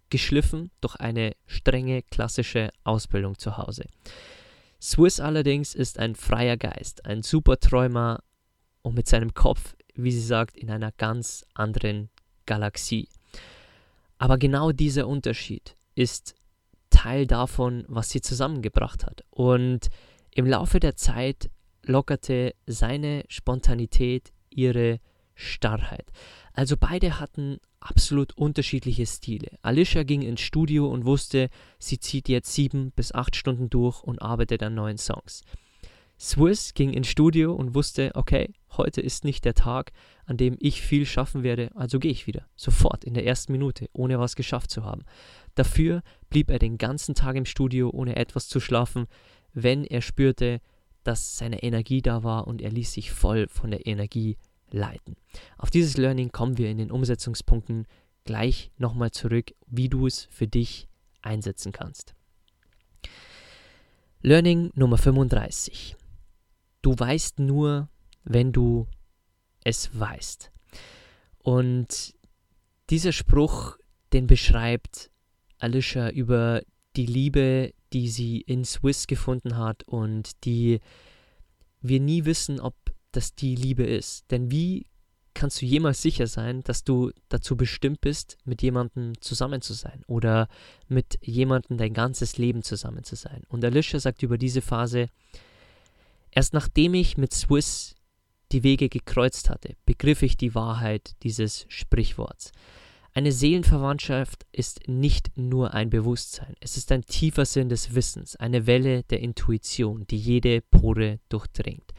geschliffen 0.09 0.71
durch 0.79 0.95
eine 0.95 1.35
strenge 1.47 2.01
klassische 2.03 2.69
Ausbildung 2.85 3.37
zu 3.37 3.57
Hause. 3.57 3.83
Swiss 4.81 5.19
allerdings 5.19 5.75
ist 5.75 5.99
ein 5.99 6.15
freier 6.15 6.55
Geist, 6.55 7.03
ein 7.05 7.23
Superträumer 7.23 8.23
und 8.81 8.95
mit 8.95 9.09
seinem 9.09 9.33
Kopf, 9.33 9.75
wie 9.95 10.13
sie 10.13 10.25
sagt, 10.25 10.55
in 10.55 10.71
einer 10.71 10.93
ganz 10.93 11.43
anderen 11.55 12.09
Galaxie. 12.45 13.09
Aber 14.17 14.37
genau 14.37 14.71
dieser 14.71 15.09
Unterschied 15.09 15.75
ist 15.93 16.35
Teil 16.89 17.27
davon, 17.27 17.83
was 17.89 18.11
sie 18.11 18.21
zusammengebracht 18.21 19.05
hat. 19.05 19.25
Und 19.29 19.89
im 20.33 20.45
Laufe 20.45 20.79
der 20.79 20.95
Zeit 20.95 21.49
lockerte 21.83 22.53
seine 22.65 23.23
Spontanität 23.27 24.31
ihre 24.49 24.99
Starrheit. 25.33 26.05
Also 26.53 26.75
beide 26.77 27.19
hatten 27.19 27.59
absolut 27.79 28.37
unterschiedliche 28.37 29.05
Stile. 29.05 29.57
Alicia 29.61 30.03
ging 30.03 30.21
ins 30.21 30.41
Studio 30.41 30.87
und 30.87 31.05
wusste, 31.05 31.49
sie 31.77 31.99
zieht 31.99 32.27
jetzt 32.27 32.53
sieben 32.53 32.91
bis 32.91 33.13
acht 33.13 33.35
Stunden 33.35 33.69
durch 33.69 34.03
und 34.03 34.21
arbeitet 34.21 34.61
an 34.63 34.75
neuen 34.75 34.97
Songs. 34.97 35.43
Swiss 36.19 36.73
ging 36.73 36.91
ins 36.91 37.07
Studio 37.07 37.53
und 37.53 37.73
wusste, 37.75 38.11
okay, 38.13 38.53
heute 38.75 38.99
ist 38.99 39.23
nicht 39.23 39.45
der 39.45 39.53
Tag, 39.53 39.93
an 40.25 40.35
dem 40.35 40.57
ich 40.59 40.81
viel 40.81 41.05
schaffen 41.05 41.43
werde, 41.43 41.71
also 41.75 41.97
gehe 41.97 42.11
ich 42.11 42.27
wieder, 42.27 42.45
sofort 42.57 43.05
in 43.05 43.13
der 43.13 43.25
ersten 43.25 43.53
Minute, 43.53 43.89
ohne 43.93 44.19
was 44.19 44.35
geschafft 44.35 44.69
zu 44.69 44.83
haben. 44.83 45.05
Dafür 45.55 46.01
blieb 46.29 46.49
er 46.51 46.59
den 46.59 46.77
ganzen 46.77 47.15
Tag 47.15 47.37
im 47.37 47.45
Studio, 47.45 47.89
ohne 47.89 48.17
etwas 48.17 48.49
zu 48.49 48.59
schlafen, 48.59 49.07
wenn 49.53 49.83
er 49.83 50.01
spürte, 50.01 50.61
dass 51.03 51.37
seine 51.37 51.63
Energie 51.63 52.01
da 52.01 52.23
war 52.23 52.47
und 52.47 52.61
er 52.61 52.71
ließ 52.71 52.93
sich 52.93 53.11
voll 53.11 53.47
von 53.47 53.71
der 53.71 53.87
Energie 53.87 54.37
leiten. 54.71 55.15
Auf 55.57 55.69
dieses 55.69 55.97
Learning 55.97 56.31
kommen 56.31 56.57
wir 56.57 56.69
in 56.69 56.77
den 56.77 56.91
Umsetzungspunkten 56.91 57.87
gleich 58.25 58.71
nochmal 58.77 59.11
zurück, 59.11 59.51
wie 59.67 59.89
du 59.89 60.05
es 60.05 60.25
für 60.29 60.47
dich 60.47 60.87
einsetzen 61.21 61.71
kannst. 61.71 62.13
Learning 64.21 64.71
Nummer 64.75 64.97
35. 64.97 65.95
Du 66.81 66.97
weißt 66.97 67.39
nur, 67.39 67.89
wenn 68.23 68.51
du 68.51 68.87
es 69.63 69.97
weißt. 69.97 70.51
Und 71.39 72.13
dieser 72.89 73.11
Spruch, 73.11 73.77
den 74.13 74.27
beschreibt 74.27 75.09
Alicia 75.57 76.09
über 76.09 76.61
die 76.95 77.05
Liebe, 77.05 77.73
die 77.93 78.09
sie 78.09 78.41
in 78.41 78.65
Swiss 78.65 79.07
gefunden 79.07 79.57
hat 79.57 79.83
und 79.83 80.43
die 80.45 80.79
wir 81.81 81.99
nie 81.99 82.25
wissen, 82.25 82.59
ob 82.59 82.75
das 83.11 83.35
die 83.35 83.55
Liebe 83.55 83.83
ist. 83.83 84.29
Denn 84.31 84.51
wie 84.51 84.85
kannst 85.33 85.61
du 85.61 85.65
jemals 85.65 86.01
sicher 86.01 86.27
sein, 86.27 86.63
dass 86.63 86.83
du 86.83 87.11
dazu 87.29 87.55
bestimmt 87.55 88.01
bist, 88.01 88.37
mit 88.43 88.61
jemandem 88.61 89.13
zusammen 89.21 89.61
zu 89.61 89.73
sein 89.73 90.03
oder 90.05 90.49
mit 90.89 91.17
jemandem 91.21 91.77
dein 91.77 91.93
ganzes 91.93 92.37
Leben 92.37 92.61
zusammen 92.61 93.05
zu 93.05 93.15
sein. 93.15 93.43
Und 93.47 93.63
Alicia 93.63 93.99
sagt 93.99 94.21
über 94.21 94.37
diese 94.37 94.61
Phase, 94.61 95.07
erst 96.31 96.53
nachdem 96.53 96.93
ich 96.93 97.17
mit 97.17 97.33
Swiss 97.33 97.95
die 98.51 98.63
Wege 98.63 98.89
gekreuzt 98.89 99.49
hatte, 99.49 99.75
begriff 99.85 100.23
ich 100.23 100.35
die 100.35 100.55
Wahrheit 100.55 101.15
dieses 101.23 101.65
Sprichworts. 101.69 102.51
Eine 103.19 103.33
Seelenverwandtschaft 103.33 104.45
ist 104.53 104.87
nicht 104.87 105.37
nur 105.37 105.73
ein 105.73 105.89
Bewusstsein, 105.89 106.55
es 106.61 106.77
ist 106.77 106.89
ein 106.93 107.03
tiefer 107.03 107.43
Sinn 107.43 107.67
des 107.67 107.93
Wissens, 107.93 108.37
eine 108.37 108.65
Welle 108.65 109.03
der 109.03 109.19
Intuition, 109.19 110.07
die 110.07 110.15
jede 110.15 110.61
Pore 110.61 111.19
durchdringt. 111.27 111.91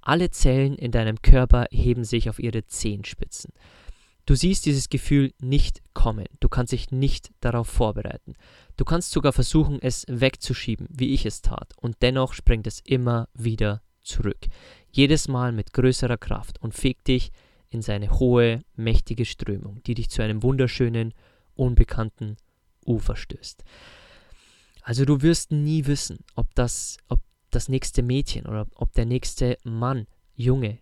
Alle 0.00 0.30
Zellen 0.30 0.74
in 0.76 0.90
deinem 0.90 1.20
Körper 1.20 1.66
heben 1.70 2.04
sich 2.04 2.30
auf 2.30 2.38
ihre 2.38 2.64
Zehenspitzen. 2.64 3.52
Du 4.24 4.34
siehst 4.34 4.64
dieses 4.64 4.88
Gefühl 4.88 5.34
nicht 5.38 5.82
kommen, 5.92 6.28
du 6.40 6.48
kannst 6.48 6.72
dich 6.72 6.90
nicht 6.90 7.30
darauf 7.40 7.68
vorbereiten. 7.68 8.32
Du 8.78 8.86
kannst 8.86 9.10
sogar 9.10 9.34
versuchen, 9.34 9.80
es 9.82 10.06
wegzuschieben, 10.08 10.86
wie 10.88 11.12
ich 11.12 11.26
es 11.26 11.42
tat, 11.42 11.74
und 11.76 11.96
dennoch 12.00 12.32
springt 12.32 12.66
es 12.66 12.80
immer 12.86 13.28
wieder 13.34 13.82
zurück, 14.00 14.46
jedes 14.90 15.28
Mal 15.28 15.52
mit 15.52 15.74
größerer 15.74 16.16
Kraft 16.16 16.58
und 16.62 16.72
fegt 16.72 17.08
dich 17.08 17.32
in 17.74 17.82
seine 17.82 18.10
hohe, 18.18 18.64
mächtige 18.76 19.24
Strömung, 19.24 19.82
die 19.82 19.94
dich 19.94 20.08
zu 20.08 20.22
einem 20.22 20.42
wunderschönen, 20.42 21.12
unbekannten 21.54 22.36
Ufer 22.86 23.16
stößt. 23.16 23.64
Also 24.82 25.04
du 25.04 25.22
wirst 25.22 25.50
nie 25.50 25.86
wissen, 25.86 26.18
ob 26.34 26.54
das, 26.54 26.98
ob 27.08 27.20
das 27.50 27.68
nächste 27.68 28.02
Mädchen 28.02 28.46
oder 28.46 28.66
ob 28.74 28.92
der 28.92 29.06
nächste 29.06 29.58
Mann, 29.64 30.06
Junge, 30.34 30.78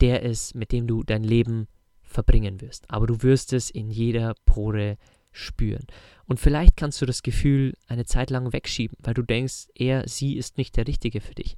der 0.00 0.22
ist, 0.22 0.54
mit 0.54 0.72
dem 0.72 0.86
du 0.86 1.02
dein 1.02 1.24
Leben 1.24 1.66
verbringen 2.02 2.60
wirst. 2.60 2.88
Aber 2.90 3.06
du 3.06 3.22
wirst 3.22 3.52
es 3.52 3.70
in 3.70 3.90
jeder 3.90 4.34
Pore 4.44 4.96
spüren. 5.32 5.86
Und 6.26 6.40
vielleicht 6.40 6.76
kannst 6.76 7.00
du 7.02 7.06
das 7.06 7.22
Gefühl 7.22 7.74
eine 7.86 8.04
Zeit 8.04 8.30
lang 8.30 8.52
wegschieben, 8.52 8.96
weil 9.00 9.14
du 9.14 9.22
denkst, 9.22 9.68
er, 9.74 10.06
sie 10.08 10.36
ist 10.36 10.56
nicht 10.56 10.76
der 10.76 10.86
Richtige 10.86 11.20
für 11.20 11.34
dich. 11.34 11.56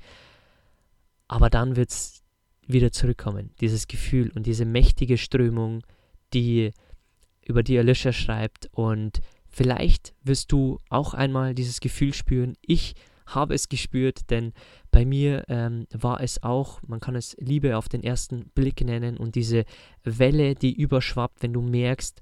Aber 1.29 1.51
dann 1.51 1.77
wird 1.77 1.91
es 1.91 2.23
wieder 2.73 2.93
zurückkommen, 2.93 3.51
dieses 3.61 3.89
Gefühl 3.89 4.31
und 4.35 4.47
diese 4.47 4.65
mächtige 4.65 5.19
Strömung, 5.19 5.83
die 6.33 6.73
über 7.45 7.63
die 7.63 7.79
Alicia 7.79 8.13
schreibt. 8.13 8.69
Und 8.73 9.21
vielleicht 9.49 10.15
wirst 10.23 10.53
du 10.53 10.79
auch 10.89 11.15
einmal 11.15 11.55
dieses 11.55 11.81
Gefühl 11.81 12.15
spüren. 12.15 12.55
Ich 12.63 12.95
habe 13.27 13.55
es 13.55 13.69
gespürt, 13.69 14.31
denn 14.31 14.53
bei 14.91 15.05
mir 15.05 15.45
ähm, 15.49 15.87
war 15.93 16.21
es 16.21 16.43
auch, 16.43 16.83
man 16.83 17.01
kann 17.01 17.15
es 17.15 17.37
Liebe 17.39 17.77
auf 17.77 17.89
den 17.89 18.03
ersten 18.03 18.51
Blick 18.55 18.81
nennen 18.81 19.17
und 19.17 19.35
diese 19.37 19.65
Welle, 20.03 20.55
die 20.55 20.73
überschwappt, 20.73 21.43
wenn 21.43 21.53
du 21.53 21.63
merkst, 21.63 22.21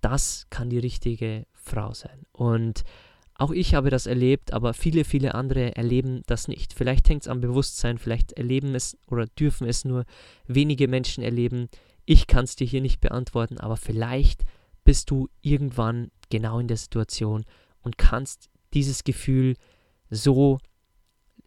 das 0.00 0.46
kann 0.50 0.70
die 0.70 0.78
richtige 0.78 1.46
Frau 1.52 1.92
sein. 1.92 2.26
Und 2.32 2.84
auch 3.40 3.52
ich 3.52 3.74
habe 3.74 3.88
das 3.88 4.04
erlebt, 4.06 4.52
aber 4.52 4.74
viele, 4.74 5.02
viele 5.02 5.34
andere 5.34 5.74
erleben 5.74 6.22
das 6.26 6.46
nicht. 6.46 6.74
Vielleicht 6.74 7.08
hängt 7.08 7.22
es 7.22 7.28
am 7.28 7.40
Bewusstsein, 7.40 7.96
vielleicht 7.96 8.32
erleben 8.32 8.74
es 8.74 8.98
oder 9.06 9.26
dürfen 9.26 9.66
es 9.66 9.86
nur 9.86 10.04
wenige 10.46 10.88
Menschen 10.88 11.24
erleben. 11.24 11.70
Ich 12.04 12.26
kann 12.26 12.44
es 12.44 12.54
dir 12.54 12.66
hier 12.66 12.82
nicht 12.82 13.00
beantworten, 13.00 13.58
aber 13.58 13.78
vielleicht 13.78 14.44
bist 14.84 15.10
du 15.10 15.28
irgendwann 15.40 16.10
genau 16.28 16.58
in 16.58 16.68
der 16.68 16.76
Situation 16.76 17.46
und 17.80 17.96
kannst 17.96 18.50
dieses 18.74 19.04
Gefühl 19.04 19.56
so 20.10 20.58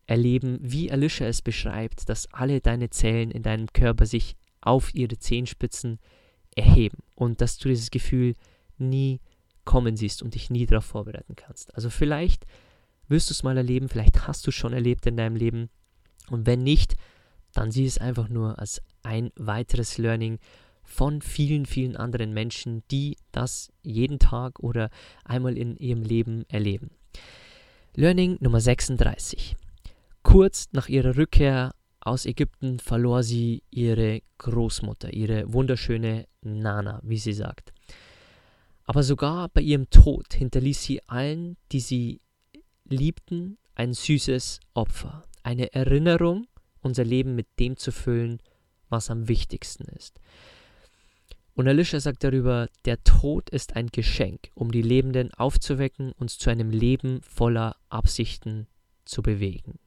erleben, 0.07 0.57
wie 0.61 0.91
Alicia 0.91 1.27
es 1.27 1.43
beschreibt, 1.43 2.09
dass 2.09 2.31
alle 2.33 2.59
deine 2.59 2.89
Zellen 2.89 3.29
in 3.29 3.43
deinem 3.43 3.67
Körper 3.67 4.07
sich 4.07 4.35
auf 4.61 4.95
ihre 4.95 5.19
Zehenspitzen 5.19 5.99
erheben 6.55 7.03
und 7.13 7.39
dass 7.39 7.59
du 7.59 7.69
dieses 7.69 7.91
Gefühl 7.91 8.35
nie 8.79 9.19
kommen 9.65 9.95
siehst 9.95 10.21
und 10.21 10.35
dich 10.35 10.49
nie 10.49 10.65
darauf 10.65 10.85
vorbereiten 10.85 11.35
kannst. 11.35 11.73
Also 11.75 11.89
vielleicht 11.89 12.45
wirst 13.07 13.29
du 13.29 13.33
es 13.33 13.43
mal 13.43 13.57
erleben, 13.57 13.89
vielleicht 13.89 14.27
hast 14.27 14.45
du 14.45 14.49
es 14.49 14.55
schon 14.55 14.73
erlebt 14.73 15.05
in 15.05 15.17
deinem 15.17 15.35
Leben 15.35 15.69
und 16.29 16.45
wenn 16.45 16.63
nicht, 16.63 16.95
dann 17.53 17.71
sieh 17.71 17.85
es 17.85 17.97
einfach 17.97 18.29
nur 18.29 18.59
als 18.59 18.81
ein 19.03 19.31
weiteres 19.35 19.97
Learning 19.97 20.39
von 20.83 21.21
vielen, 21.21 21.65
vielen 21.65 21.95
anderen 21.95 22.33
Menschen, 22.33 22.83
die 22.91 23.17
das 23.31 23.71
jeden 23.83 24.19
Tag 24.19 24.59
oder 24.59 24.89
einmal 25.23 25.57
in 25.57 25.77
ihrem 25.77 26.03
Leben 26.03 26.43
erleben. 26.49 26.91
Learning 27.95 28.37
Nummer 28.39 28.59
36. 28.59 29.55
Kurz 30.23 30.69
nach 30.71 30.89
ihrer 30.89 31.15
Rückkehr 31.15 31.75
aus 31.99 32.25
Ägypten 32.25 32.79
verlor 32.79 33.23
sie 33.23 33.63
ihre 33.69 34.21
Großmutter, 34.39 35.13
ihre 35.13 35.51
wunderschöne 35.53 36.27
Nana, 36.41 36.99
wie 37.03 37.17
sie 37.17 37.33
sagt. 37.33 37.73
Aber 38.85 39.03
sogar 39.03 39.49
bei 39.49 39.61
ihrem 39.61 39.89
Tod 39.89 40.33
hinterließ 40.33 40.83
sie 40.83 41.01
allen, 41.07 41.57
die 41.71 41.79
sie 41.79 42.21
liebten, 42.85 43.57
ein 43.75 43.93
süßes 43.93 44.59
Opfer, 44.73 45.23
eine 45.41 45.73
Erinnerung, 45.73 46.47
unser 46.81 47.03
Leben 47.03 47.35
mit 47.35 47.47
dem 47.59 47.77
zu 47.77 47.91
füllen, 47.91 48.39
was 48.89 49.09
am 49.09 49.27
wichtigsten 49.27 49.85
ist. 49.85 50.19
Und 51.55 51.67
Alicia 51.67 51.99
sagt 51.99 52.23
darüber, 52.23 52.67
der 52.85 53.03
Tod 53.03 53.49
ist 53.51 53.75
ein 53.75 53.87
Geschenk, 53.87 54.49
um 54.55 54.71
die 54.71 54.81
Lebenden 54.81 55.33
aufzuwecken, 55.33 56.11
uns 56.13 56.37
zu 56.37 56.49
einem 56.49 56.71
Leben 56.71 57.21
voller 57.21 57.75
Absichten 57.89 58.67
zu 59.05 59.21
bewegen. 59.21 59.79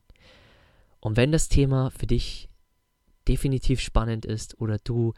Und 1.00 1.16
wenn 1.16 1.32
das 1.32 1.48
Thema 1.48 1.90
für 1.90 2.06
dich 2.06 2.48
definitiv 3.28 3.80
spannend 3.80 4.24
ist 4.24 4.60
oder 4.60 4.78
du 4.78 5.12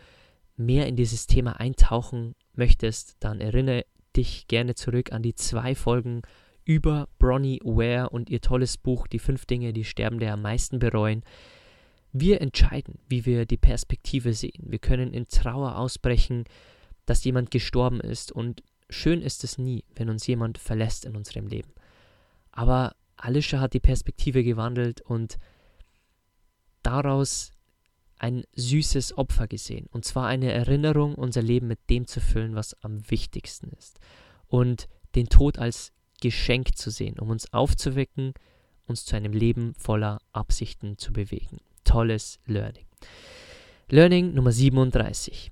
mehr 0.57 0.87
in 0.87 0.97
dieses 0.97 1.27
Thema 1.27 1.61
eintauchen 1.61 2.35
möchtest, 2.59 3.17
dann 3.21 3.41
erinnere 3.41 3.85
dich 4.17 4.49
gerne 4.49 4.75
zurück 4.75 5.13
an 5.13 5.23
die 5.23 5.35
zwei 5.35 5.75
Folgen 5.75 6.23
über 6.65 7.09
Bronnie 7.19 7.61
Ware 7.65 8.11
und 8.11 8.29
ihr 8.29 8.41
tolles 8.41 8.77
Buch 8.77 9.07
Die 9.07 9.19
fünf 9.19 9.47
Dinge, 9.47 9.73
die 9.73 9.85
Sterbende 9.85 10.31
am 10.31 10.43
meisten 10.43 10.79
bereuen. 10.79 11.23
Wir 12.13 12.41
entscheiden, 12.41 12.99
wie 13.09 13.25
wir 13.25 13.47
die 13.47 13.57
Perspektive 13.57 14.35
sehen. 14.35 14.65
Wir 14.67 14.79
können 14.79 15.13
in 15.15 15.29
Trauer 15.29 15.77
ausbrechen, 15.77 16.45
dass 17.07 17.25
jemand 17.25 17.51
gestorben 17.51 18.01
ist 18.01 18.33
und 18.33 18.63
schön 18.91 19.23
ist 19.23 19.45
es 19.45 19.57
nie, 19.57 19.85
wenn 19.95 20.11
uns 20.11 20.27
jemand 20.27 20.59
verlässt 20.59 21.05
in 21.07 21.17
unserem 21.17 21.47
Leben. 21.47 21.73
Aber 22.53 22.95
Alicia 23.17 23.61
hat 23.61 23.73
die 23.73 23.81
Perspektive 23.81 24.45
gewandelt 24.45 25.01
und 25.01 25.39
daraus 26.83 27.53
ein 28.19 28.45
süßes 28.55 29.17
Opfer 29.17 29.47
gesehen. 29.47 29.87
Und 29.91 30.05
zwar 30.05 30.27
eine 30.27 30.53
Erinnerung, 30.53 31.15
unser 31.15 31.43
Leben 31.43 31.69
mit 31.69 31.79
dem 31.91 32.07
zu 32.07 32.21
füllen, 32.21 32.55
was 32.55 32.75
am 32.83 33.11
wichtigsten 33.11 33.71
ist. 33.79 33.99
Und 34.47 34.89
den 35.15 35.29
Tod 35.29 35.59
als 35.59 35.93
Geschenk 36.21 36.77
zu 36.77 36.91
sehen, 36.91 37.19
um 37.19 37.31
uns 37.31 37.53
aufzuwecken, 37.53 38.35
uns 38.87 39.05
zu 39.05 39.17
einem 39.17 39.33
Leben 39.33 39.75
voller 39.75 40.19
Absichten 40.33 40.99
zu 40.99 41.13
bewegen 41.13 41.59
tolles 41.89 42.39
Learning. 42.45 42.85
Learning 43.89 44.35
Nummer 44.35 44.53
37. 44.53 45.51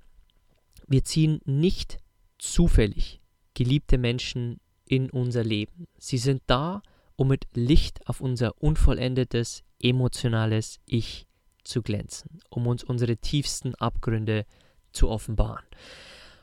Wir 0.87 1.03
ziehen 1.03 1.41
nicht 1.47 1.99
zufällig 2.39 3.23
geliebte 3.55 3.97
Menschen 3.97 4.61
in 4.87 5.09
unser 5.09 5.43
Leben. 5.43 5.87
Sie 5.97 6.19
sind 6.19 6.43
da, 6.47 6.83
um 7.17 7.29
mit 7.29 7.47
Licht 7.55 8.07
auf 8.07 8.21
unser 8.21 8.63
unvollendetes, 8.63 9.63
emotionales 9.81 10.79
Ich 10.85 11.26
zu 11.67 11.83
glänzen, 11.83 12.41
um 12.49 12.67
uns 12.67 12.85
unsere 12.85 13.17
tiefsten 13.17 13.75
Abgründe 13.75 14.47
zu 14.93 15.09
offenbaren. 15.09 15.65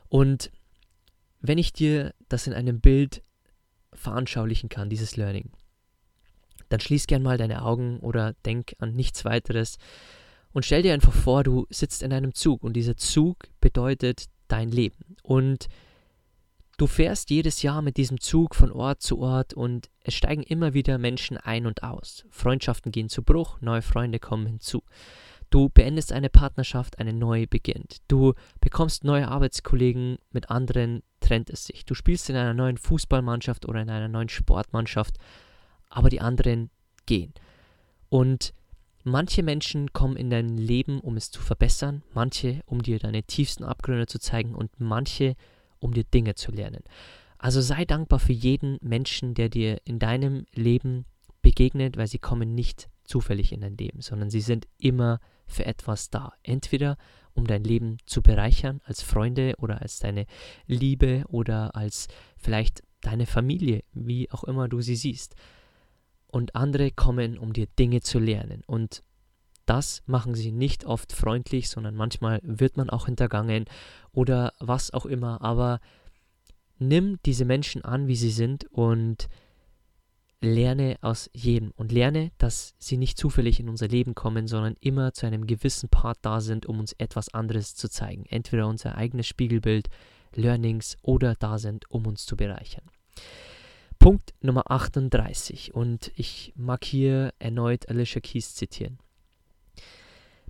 Und 0.08 0.50
wenn 1.40 1.58
ich 1.58 1.72
dir 1.72 2.14
das 2.28 2.46
in 2.46 2.54
einem 2.54 2.80
Bild 2.80 3.22
veranschaulichen 3.92 4.68
kann, 4.68 4.90
dieses 4.90 5.16
Learning, 5.16 5.50
dann 6.68 6.80
schließ 6.80 7.06
gern 7.06 7.22
mal 7.22 7.38
deine 7.38 7.62
Augen 7.62 8.00
oder 8.00 8.34
denk 8.44 8.74
an 8.78 8.94
nichts 8.94 9.24
weiteres 9.24 9.78
und 10.54 10.64
stell 10.64 10.82
dir 10.82 10.94
einfach 10.94 11.12
vor, 11.12 11.42
du 11.42 11.66
sitzt 11.68 12.02
in 12.02 12.12
einem 12.12 12.32
Zug 12.32 12.62
und 12.62 12.74
dieser 12.74 12.96
Zug 12.96 13.48
bedeutet 13.60 14.26
dein 14.46 14.70
Leben. 14.70 15.16
Und 15.24 15.66
du 16.76 16.86
fährst 16.86 17.30
jedes 17.30 17.62
Jahr 17.62 17.82
mit 17.82 17.96
diesem 17.96 18.20
Zug 18.20 18.54
von 18.54 18.72
Ort 18.72 19.02
zu 19.02 19.18
Ort 19.18 19.54
und 19.54 19.90
es 20.02 20.14
steigen 20.14 20.42
immer 20.42 20.74
wieder 20.74 20.98
Menschen 20.98 21.36
ein 21.36 21.66
und 21.66 21.82
aus. 21.82 22.24
Freundschaften 22.30 22.92
gehen 22.92 23.08
zu 23.08 23.22
Bruch, 23.22 23.60
neue 23.60 23.82
Freunde 23.82 24.18
kommen 24.18 24.46
hinzu. 24.46 24.82
Du 25.50 25.68
beendest 25.68 26.10
eine 26.12 26.30
Partnerschaft, 26.30 26.98
eine 26.98 27.12
neue 27.12 27.46
beginnt. 27.46 27.98
Du 28.08 28.34
bekommst 28.60 29.04
neue 29.04 29.28
Arbeitskollegen, 29.28 30.18
mit 30.30 30.50
anderen 30.50 31.02
trennt 31.20 31.48
es 31.48 31.64
sich. 31.64 31.84
Du 31.84 31.94
spielst 31.94 32.28
in 32.28 32.36
einer 32.36 32.54
neuen 32.54 32.76
Fußballmannschaft 32.76 33.66
oder 33.66 33.82
in 33.82 33.90
einer 33.90 34.08
neuen 34.08 34.28
Sportmannschaft 34.28 35.18
aber 35.94 36.10
die 36.10 36.20
anderen 36.20 36.70
gehen. 37.06 37.32
Und 38.08 38.52
manche 39.04 39.42
Menschen 39.42 39.92
kommen 39.92 40.16
in 40.16 40.28
dein 40.28 40.56
Leben, 40.56 41.00
um 41.00 41.16
es 41.16 41.30
zu 41.30 41.40
verbessern, 41.40 42.02
manche, 42.12 42.60
um 42.66 42.82
dir 42.82 42.98
deine 42.98 43.22
tiefsten 43.22 43.64
Abgründe 43.64 44.06
zu 44.06 44.18
zeigen 44.18 44.54
und 44.54 44.70
manche, 44.78 45.36
um 45.84 45.92
dir 45.92 46.04
Dinge 46.04 46.34
zu 46.34 46.50
lernen. 46.50 46.82
Also 47.36 47.60
sei 47.60 47.84
dankbar 47.84 48.18
für 48.18 48.32
jeden 48.32 48.78
Menschen, 48.80 49.34
der 49.34 49.50
dir 49.50 49.78
in 49.84 49.98
deinem 49.98 50.46
Leben 50.54 51.04
begegnet, 51.42 51.98
weil 51.98 52.06
sie 52.06 52.18
kommen 52.18 52.54
nicht 52.54 52.88
zufällig 53.04 53.52
in 53.52 53.60
dein 53.60 53.76
Leben, 53.76 54.00
sondern 54.00 54.30
sie 54.30 54.40
sind 54.40 54.66
immer 54.78 55.20
für 55.46 55.66
etwas 55.66 56.08
da. 56.08 56.32
Entweder 56.42 56.96
um 57.34 57.46
dein 57.46 57.62
Leben 57.62 57.98
zu 58.06 58.22
bereichern, 58.22 58.80
als 58.84 59.02
Freunde 59.02 59.56
oder 59.58 59.82
als 59.82 59.98
deine 59.98 60.24
Liebe 60.66 61.24
oder 61.28 61.76
als 61.76 62.08
vielleicht 62.38 62.82
deine 63.02 63.26
Familie, 63.26 63.82
wie 63.92 64.30
auch 64.30 64.44
immer 64.44 64.68
du 64.68 64.80
sie 64.80 64.96
siehst. 64.96 65.34
Und 66.28 66.56
andere 66.56 66.92
kommen, 66.92 67.36
um 67.36 67.52
dir 67.52 67.66
Dinge 67.78 68.00
zu 68.00 68.18
lernen. 68.18 68.62
Und 68.66 69.02
das 69.66 70.02
machen 70.06 70.34
sie 70.34 70.52
nicht 70.52 70.84
oft 70.84 71.12
freundlich, 71.12 71.68
sondern 71.68 71.94
manchmal 71.94 72.40
wird 72.42 72.76
man 72.76 72.90
auch 72.90 73.06
hintergangen 73.06 73.64
oder 74.12 74.52
was 74.58 74.92
auch 74.92 75.06
immer. 75.06 75.42
Aber 75.42 75.80
nimm 76.78 77.18
diese 77.24 77.44
Menschen 77.44 77.84
an, 77.84 78.08
wie 78.08 78.16
sie 78.16 78.30
sind 78.30 78.66
und 78.70 79.28
lerne 80.40 80.98
aus 81.00 81.30
jedem 81.32 81.72
und 81.76 81.90
lerne, 81.90 82.30
dass 82.38 82.74
sie 82.78 82.98
nicht 82.98 83.16
zufällig 83.18 83.60
in 83.60 83.68
unser 83.68 83.88
Leben 83.88 84.14
kommen, 84.14 84.46
sondern 84.46 84.76
immer 84.80 85.12
zu 85.14 85.26
einem 85.26 85.46
gewissen 85.46 85.88
Part 85.88 86.18
da 86.22 86.40
sind, 86.40 86.66
um 86.66 86.78
uns 86.78 86.92
etwas 86.92 87.32
anderes 87.32 87.74
zu 87.74 87.88
zeigen. 87.88 88.26
Entweder 88.26 88.68
unser 88.68 88.96
eigenes 88.96 89.26
Spiegelbild, 89.26 89.88
Learnings 90.34 90.96
oder 91.02 91.34
da 91.34 91.58
sind, 91.58 91.90
um 91.90 92.06
uns 92.06 92.26
zu 92.26 92.36
bereichern. 92.36 92.84
Punkt 93.98 94.34
Nummer 94.42 94.70
38 94.70 95.74
und 95.74 96.12
ich 96.14 96.52
mag 96.56 96.84
hier 96.84 97.32
erneut 97.38 97.88
Alicia 97.88 98.20
Keys 98.20 98.54
zitieren. 98.54 98.98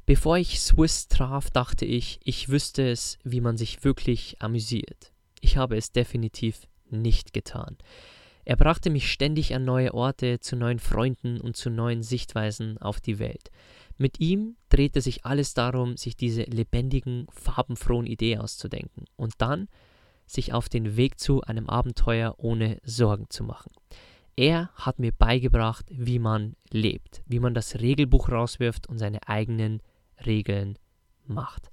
Bevor 0.06 0.36
ich 0.36 0.60
Swiss 0.60 1.08
traf, 1.08 1.50
dachte 1.50 1.86
ich, 1.86 2.20
ich 2.24 2.50
wüsste 2.50 2.88
es, 2.88 3.18
wie 3.24 3.40
man 3.40 3.56
sich 3.56 3.84
wirklich 3.84 4.36
amüsiert. 4.38 5.12
Ich 5.40 5.56
habe 5.56 5.76
es 5.76 5.92
definitiv 5.92 6.66
nicht 6.90 7.32
getan. 7.32 7.78
Er 8.44 8.56
brachte 8.56 8.90
mich 8.90 9.10
ständig 9.10 9.54
an 9.54 9.64
neue 9.64 9.94
Orte, 9.94 10.40
zu 10.40 10.56
neuen 10.56 10.78
Freunden 10.78 11.40
und 11.40 11.56
zu 11.56 11.70
neuen 11.70 12.02
Sichtweisen 12.02 12.76
auf 12.78 13.00
die 13.00 13.18
Welt. 13.18 13.50
Mit 13.96 14.20
ihm 14.20 14.56
drehte 14.68 15.00
sich 15.00 15.24
alles 15.24 15.54
darum, 15.54 15.96
sich 15.96 16.16
diese 16.16 16.42
lebendigen, 16.42 17.26
farbenfrohen 17.30 18.06
Ideen 18.06 18.40
auszudenken 18.40 19.06
und 19.16 19.34
dann 19.38 19.68
sich 20.26 20.52
auf 20.52 20.68
den 20.68 20.96
Weg 20.96 21.18
zu 21.18 21.42
einem 21.42 21.68
Abenteuer 21.68 22.34
ohne 22.36 22.78
Sorgen 22.84 23.30
zu 23.30 23.44
machen. 23.44 23.72
Er 24.36 24.70
hat 24.74 24.98
mir 24.98 25.12
beigebracht, 25.12 25.86
wie 25.90 26.18
man 26.18 26.56
lebt, 26.70 27.22
wie 27.26 27.38
man 27.38 27.54
das 27.54 27.80
Regelbuch 27.80 28.30
rauswirft 28.30 28.88
und 28.88 28.98
seine 28.98 29.26
eigenen 29.28 29.80
Regeln 30.26 30.78
macht. 31.26 31.70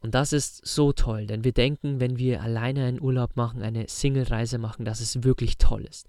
Und 0.00 0.14
das 0.14 0.32
ist 0.32 0.66
so 0.66 0.92
toll, 0.92 1.26
denn 1.26 1.44
wir 1.44 1.52
denken, 1.52 2.00
wenn 2.00 2.18
wir 2.18 2.42
alleine 2.42 2.86
einen 2.86 3.00
Urlaub 3.00 3.36
machen, 3.36 3.62
eine 3.62 3.86
Single-Reise 3.86 4.58
machen, 4.58 4.84
dass 4.84 5.00
es 5.00 5.22
wirklich 5.22 5.58
toll 5.58 5.84
ist. 5.84 6.08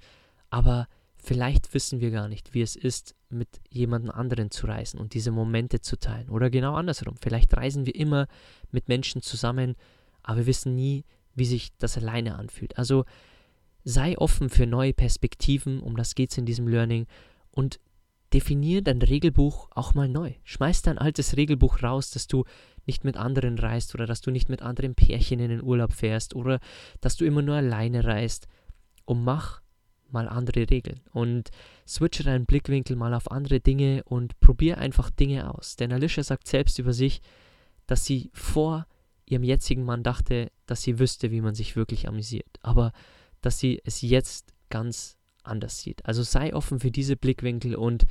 Aber 0.49 0.87
vielleicht 1.17 1.73
wissen 1.73 1.99
wir 1.99 2.09
gar 2.11 2.29
nicht, 2.29 2.53
wie 2.53 2.61
es 2.61 2.77
ist, 2.77 3.15
mit 3.29 3.49
jemandem 3.69 4.11
anderen 4.11 4.49
zu 4.49 4.67
reisen 4.67 4.99
und 4.99 5.13
diese 5.13 5.31
Momente 5.31 5.81
zu 5.81 5.97
teilen. 5.99 6.29
Oder 6.29 6.49
genau 6.49 6.75
andersrum. 6.75 7.15
Vielleicht 7.21 7.55
reisen 7.55 7.85
wir 7.85 7.95
immer 7.95 8.27
mit 8.71 8.87
Menschen 8.87 9.21
zusammen, 9.21 9.75
aber 10.23 10.39
wir 10.39 10.45
wissen 10.45 10.75
nie, 10.75 11.03
wie 11.35 11.45
sich 11.45 11.75
das 11.77 11.97
alleine 11.97 12.37
anfühlt. 12.37 12.77
Also 12.77 13.05
sei 13.83 14.17
offen 14.17 14.49
für 14.49 14.65
neue 14.65 14.93
Perspektiven, 14.93 15.81
um 15.81 15.97
das 15.97 16.15
geht 16.15 16.31
es 16.31 16.37
in 16.37 16.45
diesem 16.45 16.67
Learning 16.67 17.07
und 17.51 17.79
definier 18.33 18.81
dein 18.81 19.01
Regelbuch 19.01 19.69
auch 19.71 19.93
mal 19.93 20.07
neu. 20.07 20.33
Schmeiß 20.43 20.81
dein 20.81 20.97
altes 20.97 21.35
Regelbuch 21.37 21.83
raus, 21.83 22.11
dass 22.11 22.27
du 22.27 22.45
nicht 22.85 23.03
mit 23.03 23.17
anderen 23.17 23.59
reist 23.59 23.93
oder 23.93 24.05
dass 24.05 24.21
du 24.21 24.31
nicht 24.31 24.49
mit 24.49 24.61
anderen 24.61 24.95
Pärchen 24.95 25.39
in 25.39 25.49
den 25.49 25.63
Urlaub 25.63 25.93
fährst 25.93 26.35
oder 26.35 26.59
dass 26.99 27.15
du 27.15 27.25
immer 27.25 27.41
nur 27.41 27.55
alleine 27.55 28.03
reist 28.03 28.47
und 29.05 29.23
mach 29.23 29.61
mal 30.09 30.27
andere 30.27 30.69
Regeln 30.69 31.01
und 31.11 31.49
switche 31.87 32.23
deinen 32.23 32.45
Blickwinkel 32.45 32.95
mal 32.95 33.13
auf 33.13 33.31
andere 33.31 33.59
Dinge 33.59 34.03
und 34.05 34.39
probier 34.39 34.77
einfach 34.77 35.09
Dinge 35.09 35.53
aus. 35.53 35.75
Denn 35.75 35.93
Alicia 35.93 36.23
sagt 36.23 36.47
selbst 36.47 36.79
über 36.79 36.93
sich, 36.93 37.21
dass 37.87 38.05
sie 38.05 38.29
vor 38.33 38.87
ihrem 39.25 39.43
jetzigen 39.43 39.83
Mann 39.83 40.03
dachte, 40.03 40.51
dass 40.65 40.81
sie 40.81 40.99
wüsste, 40.99 41.31
wie 41.31 41.41
man 41.41 41.55
sich 41.55 41.75
wirklich 41.75 42.07
amüsiert, 42.07 42.59
aber 42.61 42.91
dass 43.41 43.59
sie 43.59 43.81
es 43.85 44.01
jetzt 44.01 44.53
ganz 44.69 45.17
anders 45.43 45.81
sieht. 45.81 46.05
Also 46.05 46.23
sei 46.23 46.53
offen 46.53 46.79
für 46.79 46.91
diese 46.91 47.15
Blickwinkel 47.15 47.75
und 47.75 48.05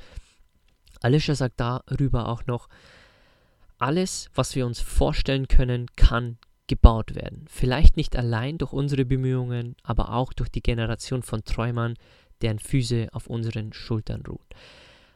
Alicia 1.00 1.34
sagt 1.34 1.60
darüber 1.60 2.28
auch 2.28 2.46
noch, 2.46 2.68
alles, 3.78 4.30
was 4.34 4.54
wir 4.54 4.66
uns 4.66 4.80
vorstellen 4.80 5.48
können, 5.48 5.86
kann 5.96 6.38
gebaut 6.66 7.14
werden. 7.14 7.46
Vielleicht 7.48 7.96
nicht 7.96 8.14
allein 8.14 8.58
durch 8.58 8.72
unsere 8.72 9.04
Bemühungen, 9.04 9.74
aber 9.82 10.12
auch 10.12 10.32
durch 10.32 10.50
die 10.50 10.62
Generation 10.62 11.22
von 11.22 11.42
Träumern, 11.44 11.94
deren 12.42 12.58
Füße 12.58 13.08
auf 13.12 13.26
unseren 13.26 13.72
Schultern 13.72 14.22
ruhen. 14.26 14.46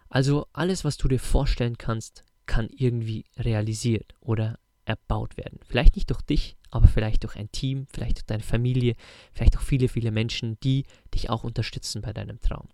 Also 0.08 0.46
alles, 0.52 0.84
was 0.84 0.96
du 0.96 1.08
dir 1.08 1.20
vorstellen 1.20 1.78
kannst, 1.78 2.24
kann 2.46 2.68
irgendwie 2.70 3.24
realisiert 3.36 4.14
oder 4.20 4.58
erbaut 4.84 5.36
werden. 5.36 5.60
Vielleicht 5.66 5.96
nicht 5.96 6.10
durch 6.10 6.22
dich, 6.22 6.56
aber 6.74 6.88
vielleicht 6.88 7.22
durch 7.22 7.36
ein 7.36 7.50
Team, 7.52 7.86
vielleicht 7.92 8.18
durch 8.18 8.26
deine 8.26 8.42
Familie, 8.42 8.96
vielleicht 9.32 9.54
durch 9.54 9.64
viele, 9.64 9.88
viele 9.88 10.10
Menschen, 10.10 10.58
die 10.60 10.84
dich 11.14 11.30
auch 11.30 11.44
unterstützen 11.44 12.02
bei 12.02 12.12
deinem 12.12 12.40
Traum. 12.40 12.68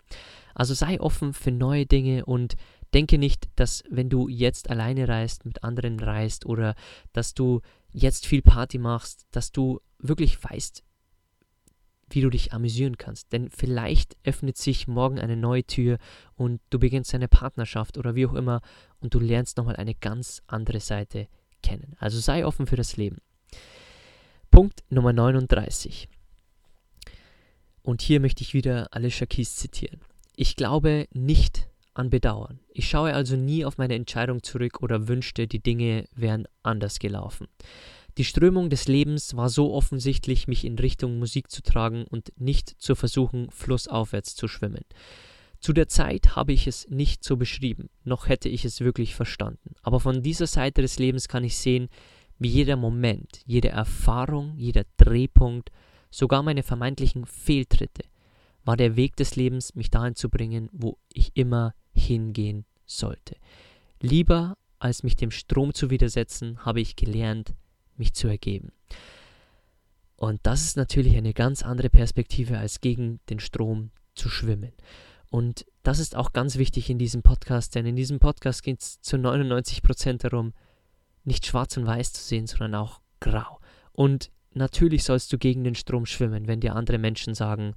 Also 0.54 0.74
sei 0.74 1.00
offen 1.00 1.34
für 1.34 1.52
neue 1.52 1.86
Dinge 1.86 2.24
und 2.24 2.56
denke 2.94 3.18
nicht, 3.18 3.48
dass 3.56 3.84
wenn 3.90 4.08
du 4.08 4.28
jetzt 4.28 4.70
alleine 4.70 5.06
reist, 5.06 5.44
mit 5.44 5.62
anderen 5.62 6.00
reist 6.00 6.46
oder 6.46 6.74
dass 7.12 7.34
du 7.34 7.60
jetzt 7.92 8.26
viel 8.26 8.42
Party 8.42 8.78
machst, 8.78 9.26
dass 9.32 9.52
du 9.52 9.80
wirklich 9.98 10.42
weißt, 10.42 10.82
wie 12.08 12.22
du 12.22 12.30
dich 12.30 12.52
amüsieren 12.52 12.96
kannst. 12.96 13.32
Denn 13.32 13.50
vielleicht 13.50 14.16
öffnet 14.24 14.56
sich 14.56 14.88
morgen 14.88 15.18
eine 15.18 15.36
neue 15.36 15.64
Tür 15.64 15.98
und 16.34 16.60
du 16.70 16.78
beginnst 16.78 17.14
eine 17.14 17.28
Partnerschaft 17.28 17.98
oder 17.98 18.14
wie 18.14 18.26
auch 18.26 18.34
immer 18.34 18.62
und 18.98 19.14
du 19.14 19.20
lernst 19.20 19.58
nochmal 19.58 19.76
eine 19.76 19.94
ganz 19.94 20.42
andere 20.46 20.80
Seite 20.80 21.28
kennen. 21.62 21.94
Also 21.98 22.18
sei 22.18 22.46
offen 22.46 22.66
für 22.66 22.76
das 22.76 22.96
Leben. 22.96 23.18
Punkt 24.50 24.82
Nummer 24.90 25.12
39. 25.12 26.08
Und 27.82 28.02
hier 28.02 28.18
möchte 28.18 28.42
ich 28.42 28.52
wieder 28.52 28.88
Alicia 28.90 29.24
Keys 29.24 29.54
zitieren. 29.54 30.00
Ich 30.34 30.56
glaube 30.56 31.06
nicht 31.12 31.68
an 31.94 32.10
Bedauern. 32.10 32.58
Ich 32.72 32.88
schaue 32.88 33.14
also 33.14 33.36
nie 33.36 33.64
auf 33.64 33.78
meine 33.78 33.94
Entscheidung 33.94 34.42
zurück 34.42 34.82
oder 34.82 35.06
wünschte, 35.06 35.46
die 35.46 35.62
Dinge 35.62 36.06
wären 36.16 36.48
anders 36.64 36.98
gelaufen. 36.98 37.46
Die 38.18 38.24
Strömung 38.24 38.70
des 38.70 38.88
Lebens 38.88 39.36
war 39.36 39.48
so 39.48 39.72
offensichtlich, 39.72 40.48
mich 40.48 40.64
in 40.64 40.76
Richtung 40.78 41.20
Musik 41.20 41.48
zu 41.48 41.62
tragen 41.62 42.04
und 42.10 42.32
nicht 42.36 42.74
zu 42.78 42.96
versuchen, 42.96 43.50
flussaufwärts 43.50 44.34
zu 44.34 44.48
schwimmen. 44.48 44.84
Zu 45.60 45.72
der 45.72 45.86
Zeit 45.86 46.34
habe 46.34 46.52
ich 46.52 46.66
es 46.66 46.88
nicht 46.88 47.22
so 47.22 47.36
beschrieben, 47.36 47.88
noch 48.02 48.28
hätte 48.28 48.48
ich 48.48 48.64
es 48.64 48.80
wirklich 48.80 49.14
verstanden. 49.14 49.76
Aber 49.82 50.00
von 50.00 50.22
dieser 50.22 50.48
Seite 50.48 50.82
des 50.82 50.98
Lebens 50.98 51.28
kann 51.28 51.44
ich 51.44 51.56
sehen, 51.56 51.88
wie 52.40 52.48
jeder 52.48 52.76
Moment, 52.76 53.42
jede 53.46 53.68
Erfahrung, 53.68 54.54
jeder 54.56 54.84
Drehpunkt, 54.96 55.70
sogar 56.10 56.42
meine 56.42 56.62
vermeintlichen 56.62 57.26
Fehltritte, 57.26 58.02
war 58.64 58.76
der 58.76 58.96
Weg 58.96 59.14
des 59.16 59.36
Lebens, 59.36 59.74
mich 59.74 59.90
dahin 59.90 60.14
zu 60.16 60.28
bringen, 60.28 60.68
wo 60.72 60.98
ich 61.12 61.30
immer 61.36 61.74
hingehen 61.92 62.64
sollte. 62.86 63.36
Lieber 64.00 64.56
als 64.78 65.02
mich 65.02 65.16
dem 65.16 65.30
Strom 65.30 65.74
zu 65.74 65.90
widersetzen, 65.90 66.64
habe 66.64 66.80
ich 66.80 66.96
gelernt, 66.96 67.54
mich 67.96 68.14
zu 68.14 68.26
ergeben. 68.26 68.72
Und 70.16 70.40
das 70.42 70.64
ist 70.64 70.76
natürlich 70.76 71.16
eine 71.16 71.34
ganz 71.34 71.62
andere 71.62 71.90
Perspektive, 71.90 72.58
als 72.58 72.80
gegen 72.80 73.20
den 73.28 73.40
Strom 73.40 73.90
zu 74.14 74.30
schwimmen. 74.30 74.72
Und 75.28 75.66
das 75.82 75.98
ist 75.98 76.16
auch 76.16 76.32
ganz 76.32 76.56
wichtig 76.56 76.88
in 76.88 76.98
diesem 76.98 77.22
Podcast, 77.22 77.74
denn 77.74 77.86
in 77.86 77.96
diesem 77.96 78.18
Podcast 78.18 78.62
geht 78.62 78.80
es 78.80 79.00
zu 79.00 79.16
99% 79.16 80.18
darum, 80.18 80.54
nicht 81.24 81.46
schwarz 81.46 81.76
und 81.76 81.86
weiß 81.86 82.12
zu 82.12 82.22
sehen, 82.22 82.46
sondern 82.46 82.74
auch 82.74 83.00
grau. 83.20 83.60
Und 83.92 84.30
natürlich 84.52 85.04
sollst 85.04 85.32
du 85.32 85.38
gegen 85.38 85.64
den 85.64 85.74
Strom 85.74 86.06
schwimmen, 86.06 86.46
wenn 86.46 86.60
dir 86.60 86.74
andere 86.74 86.98
Menschen 86.98 87.34
sagen, 87.34 87.74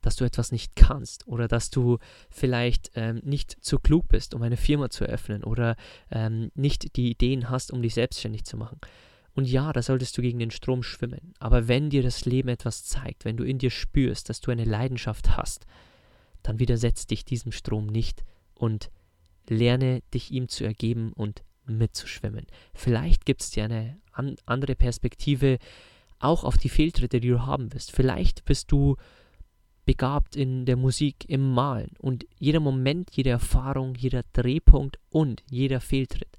dass 0.00 0.16
du 0.16 0.24
etwas 0.24 0.50
nicht 0.50 0.76
kannst 0.76 1.26
oder 1.26 1.46
dass 1.46 1.70
du 1.70 1.98
vielleicht 2.30 2.90
ähm, 2.94 3.20
nicht 3.22 3.56
zu 3.60 3.78
klug 3.78 4.08
bist, 4.08 4.34
um 4.34 4.42
eine 4.42 4.56
Firma 4.56 4.88
zu 4.88 5.04
eröffnen 5.04 5.44
oder 5.44 5.76
ähm, 6.10 6.50
nicht 6.54 6.96
die 6.96 7.10
Ideen 7.10 7.50
hast, 7.50 7.70
um 7.70 7.82
dich 7.82 7.94
selbstständig 7.94 8.44
zu 8.44 8.56
machen. 8.56 8.80
Und 9.34 9.46
ja, 9.46 9.72
da 9.72 9.82
solltest 9.82 10.16
du 10.18 10.22
gegen 10.22 10.38
den 10.38 10.50
Strom 10.50 10.82
schwimmen. 10.82 11.34
Aber 11.38 11.68
wenn 11.68 11.90
dir 11.90 12.02
das 12.02 12.24
Leben 12.24 12.48
etwas 12.48 12.84
zeigt, 12.84 13.24
wenn 13.24 13.36
du 13.36 13.44
in 13.44 13.58
dir 13.58 13.70
spürst, 13.70 14.28
dass 14.28 14.40
du 14.40 14.50
eine 14.50 14.64
Leidenschaft 14.64 15.36
hast, 15.36 15.66
dann 16.42 16.58
widersetz 16.58 17.06
dich 17.06 17.24
diesem 17.24 17.52
Strom 17.52 17.86
nicht 17.86 18.24
und 18.54 18.90
lerne 19.48 20.02
dich 20.14 20.30
ihm 20.30 20.48
zu 20.48 20.64
ergeben 20.64 21.12
und 21.12 21.42
mitzuschwimmen. 21.78 22.46
Vielleicht 22.74 23.24
gibt 23.24 23.42
es 23.42 23.50
dir 23.50 23.64
eine 23.64 23.98
an 24.12 24.36
andere 24.46 24.74
Perspektive 24.74 25.58
auch 26.18 26.44
auf 26.44 26.58
die 26.58 26.68
Fehltritte, 26.68 27.20
die 27.20 27.28
du 27.28 27.46
haben 27.46 27.72
wirst. 27.72 27.92
Vielleicht 27.92 28.44
bist 28.44 28.70
du 28.70 28.96
begabt 29.86 30.36
in 30.36 30.66
der 30.66 30.76
Musik, 30.76 31.24
im 31.28 31.52
Malen 31.52 31.92
und 31.98 32.26
jeder 32.38 32.60
Moment, 32.60 33.10
jede 33.16 33.30
Erfahrung, 33.30 33.94
jeder 33.94 34.22
Drehpunkt 34.32 34.98
und 35.08 35.42
jeder 35.50 35.80
Fehltritt 35.80 36.38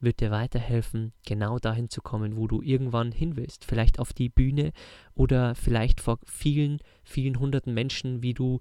wird 0.00 0.20
dir 0.20 0.30
weiterhelfen, 0.30 1.12
genau 1.24 1.58
dahin 1.58 1.88
zu 1.88 2.02
kommen, 2.02 2.36
wo 2.36 2.48
du 2.48 2.60
irgendwann 2.60 3.12
hin 3.12 3.36
willst. 3.36 3.64
Vielleicht 3.64 4.00
auf 4.00 4.12
die 4.12 4.28
Bühne 4.28 4.72
oder 5.14 5.54
vielleicht 5.54 6.00
vor 6.00 6.18
vielen, 6.26 6.80
vielen 7.04 7.38
hunderten 7.38 7.72
Menschen, 7.72 8.22
wie 8.22 8.34
du 8.34 8.58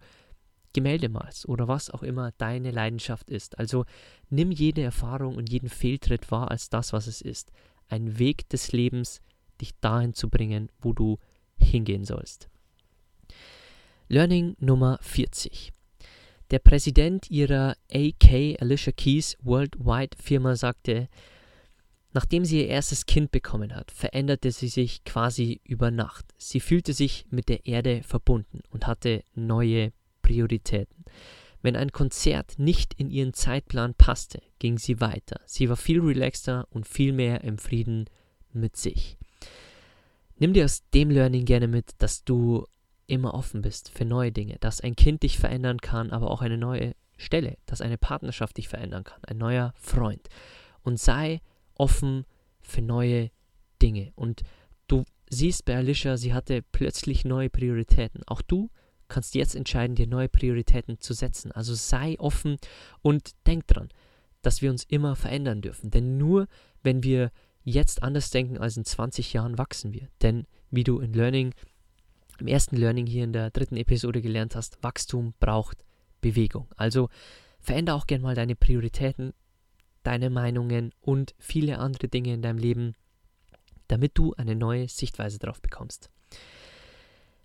Gemälde 0.73 1.10
malst 1.10 1.47
oder 1.47 1.67
was 1.67 1.89
auch 1.89 2.03
immer 2.03 2.31
deine 2.38 2.71
Leidenschaft 2.71 3.29
ist. 3.29 3.60
Also 3.60 3.86
nimm 4.29 4.51
jede 4.51 4.81
Erfahrung 4.81 5.36
und 5.36 5.51
jeden 5.51 5.69
Fehltritt 5.69 6.31
wahr 6.31 6.51
als 6.51 6.69
das, 6.69 6.93
was 6.93 7.07
es 7.07 7.21
ist. 7.21 7.51
Ein 7.89 8.19
Weg 8.19 8.47
des 8.49 8.71
Lebens, 8.71 9.21
dich 9.60 9.71
dahin 9.79 10.13
zu 10.13 10.29
bringen, 10.29 10.69
wo 10.79 10.93
du 10.93 11.17
hingehen 11.57 12.05
sollst. 12.05 12.49
Learning 14.07 14.55
Nummer 14.60 14.99
40. 15.01 15.71
Der 16.51 16.60
Präsident 16.60 17.29
ihrer 17.31 17.75
AK 17.93 18.62
Alicia 18.62 18.91
Keys 18.91 19.38
Worldwide 19.41 20.17
Firma 20.21 20.55
sagte, 20.55 21.07
Nachdem 22.13 22.43
sie 22.43 22.60
ihr 22.60 22.67
erstes 22.67 23.05
Kind 23.05 23.31
bekommen 23.31 23.73
hat, 23.73 23.89
veränderte 23.89 24.51
sie 24.51 24.67
sich 24.67 25.05
quasi 25.05 25.62
über 25.63 25.91
Nacht. 25.91 26.25
Sie 26.38 26.60
fühlte 26.60 26.91
sich 26.91 27.25
mit 27.29 27.47
der 27.47 27.65
Erde 27.65 28.03
verbunden 28.03 28.60
und 28.69 28.86
hatte 28.86 29.23
neue 29.34 29.93
Prioritäten. 30.21 31.05
Wenn 31.62 31.75
ein 31.75 31.91
Konzert 31.91 32.57
nicht 32.57 32.93
in 32.95 33.10
ihren 33.10 33.34
Zeitplan 33.34 33.93
passte, 33.93 34.41
ging 34.60 34.77
sie 34.77 34.99
weiter. 34.99 35.41
Sie 35.45 35.69
war 35.69 35.77
viel 35.77 36.01
relaxter 36.01 36.67
und 36.71 36.88
viel 36.88 37.13
mehr 37.13 37.43
im 37.43 37.57
Frieden 37.57 38.05
mit 38.51 38.75
sich. 38.75 39.17
Nimm 40.38 40.53
dir 40.53 40.65
aus 40.65 40.89
dem 40.89 41.12
Learning 41.12 41.45
gerne 41.45 41.67
mit, 41.67 41.91
dass 41.99 42.23
du 42.23 42.65
immer 43.05 43.34
offen 43.34 43.62
bist 43.62 43.89
für 43.89 44.05
neue 44.05 44.31
Dinge, 44.31 44.57
dass 44.60 44.81
ein 44.81 44.95
Kind 44.95 45.21
dich 45.21 45.38
verändern 45.38 45.79
kann, 45.79 46.12
aber 46.12 46.31
auch 46.31 46.41
eine 46.41 46.57
neue 46.57 46.95
Stelle, 47.17 47.57
dass 47.67 47.81
eine 47.81 47.97
Partnerschaft 47.97 48.57
dich 48.57 48.67
verändern 48.67 49.03
kann, 49.03 49.21
ein 49.25 49.38
neuer 49.38 49.73
Freund. 49.75 50.27
Und 50.81 50.99
sei 50.99 51.41
offen 51.75 52.25
für 52.62 52.81
neue 52.81 53.29
Dinge. 53.81 54.12
Und 54.15 54.41
du 54.88 55.03
siehst 55.29 55.65
bei 55.65 55.75
Alicia, 55.75 56.17
sie 56.17 56.34
hatte 56.34 56.62
plötzlich 56.62 57.25
neue 57.25 57.49
Prioritäten. 57.49 58.21
Auch 58.25 58.41
du 58.41 58.69
kannst 59.12 59.36
jetzt 59.36 59.56
entscheiden, 59.56 59.95
dir 59.95 60.08
neue 60.08 60.30
Prioritäten 60.30 61.00
zu 61.00 61.13
setzen. 61.13 61.52
Also 61.52 61.76
sei 61.76 62.19
offen 62.19 62.58
und 63.02 63.32
denk 63.45 63.67
dran, 63.67 63.89
dass 64.41 64.62
wir 64.62 64.71
uns 64.71 64.84
immer 64.86 65.15
verändern 65.15 65.62
dürfen. 65.62 65.91
Denn 65.91 66.17
nur 66.17 66.47
wenn 66.82 67.04
wir 67.04 67.32
jetzt 67.63 68.02
anders 68.04 68.32
denken 68.32 68.58
als 68.58 68.78
in 68.78 68.86
20 68.86 69.34
Jahren, 69.34 69.58
wachsen 69.58 69.93
wir. 69.93 70.08
Denn 70.21 70.47
wie 70.71 70.84
du 70.84 71.00
in 71.00 71.13
Learning, 71.13 71.54
im 72.39 72.47
ersten 72.47 72.76
Learning 72.76 73.06
hier 73.06 73.24
in 73.24 73.34
der 73.34 73.52
dritten 73.52 73.78
Episode 73.78 74.21
gelernt 74.21 74.56
hast, 74.56 74.82
Wachstum 74.82 75.34
braucht 75.39 75.86
Bewegung. 76.21 76.67
Also 76.76 77.10
verändere 77.60 77.95
auch 77.95 78.08
gern 78.08 78.21
mal 78.21 78.36
deine 78.36 78.56
Prioritäten, 78.56 79.34
deine 80.04 80.30
Meinungen 80.30 80.93
und 81.02 81.36
viele 81.38 81.78
andere 81.78 82.08
Dinge 82.08 82.34
in 82.34 82.41
deinem 82.41 82.58
Leben, 82.58 82.95
damit 83.88 84.17
du 84.17 84.34
eine 84.34 84.56
neue 84.56 84.88
Sichtweise 84.88 85.38
darauf 85.38 85.62
bekommst. 85.62 86.10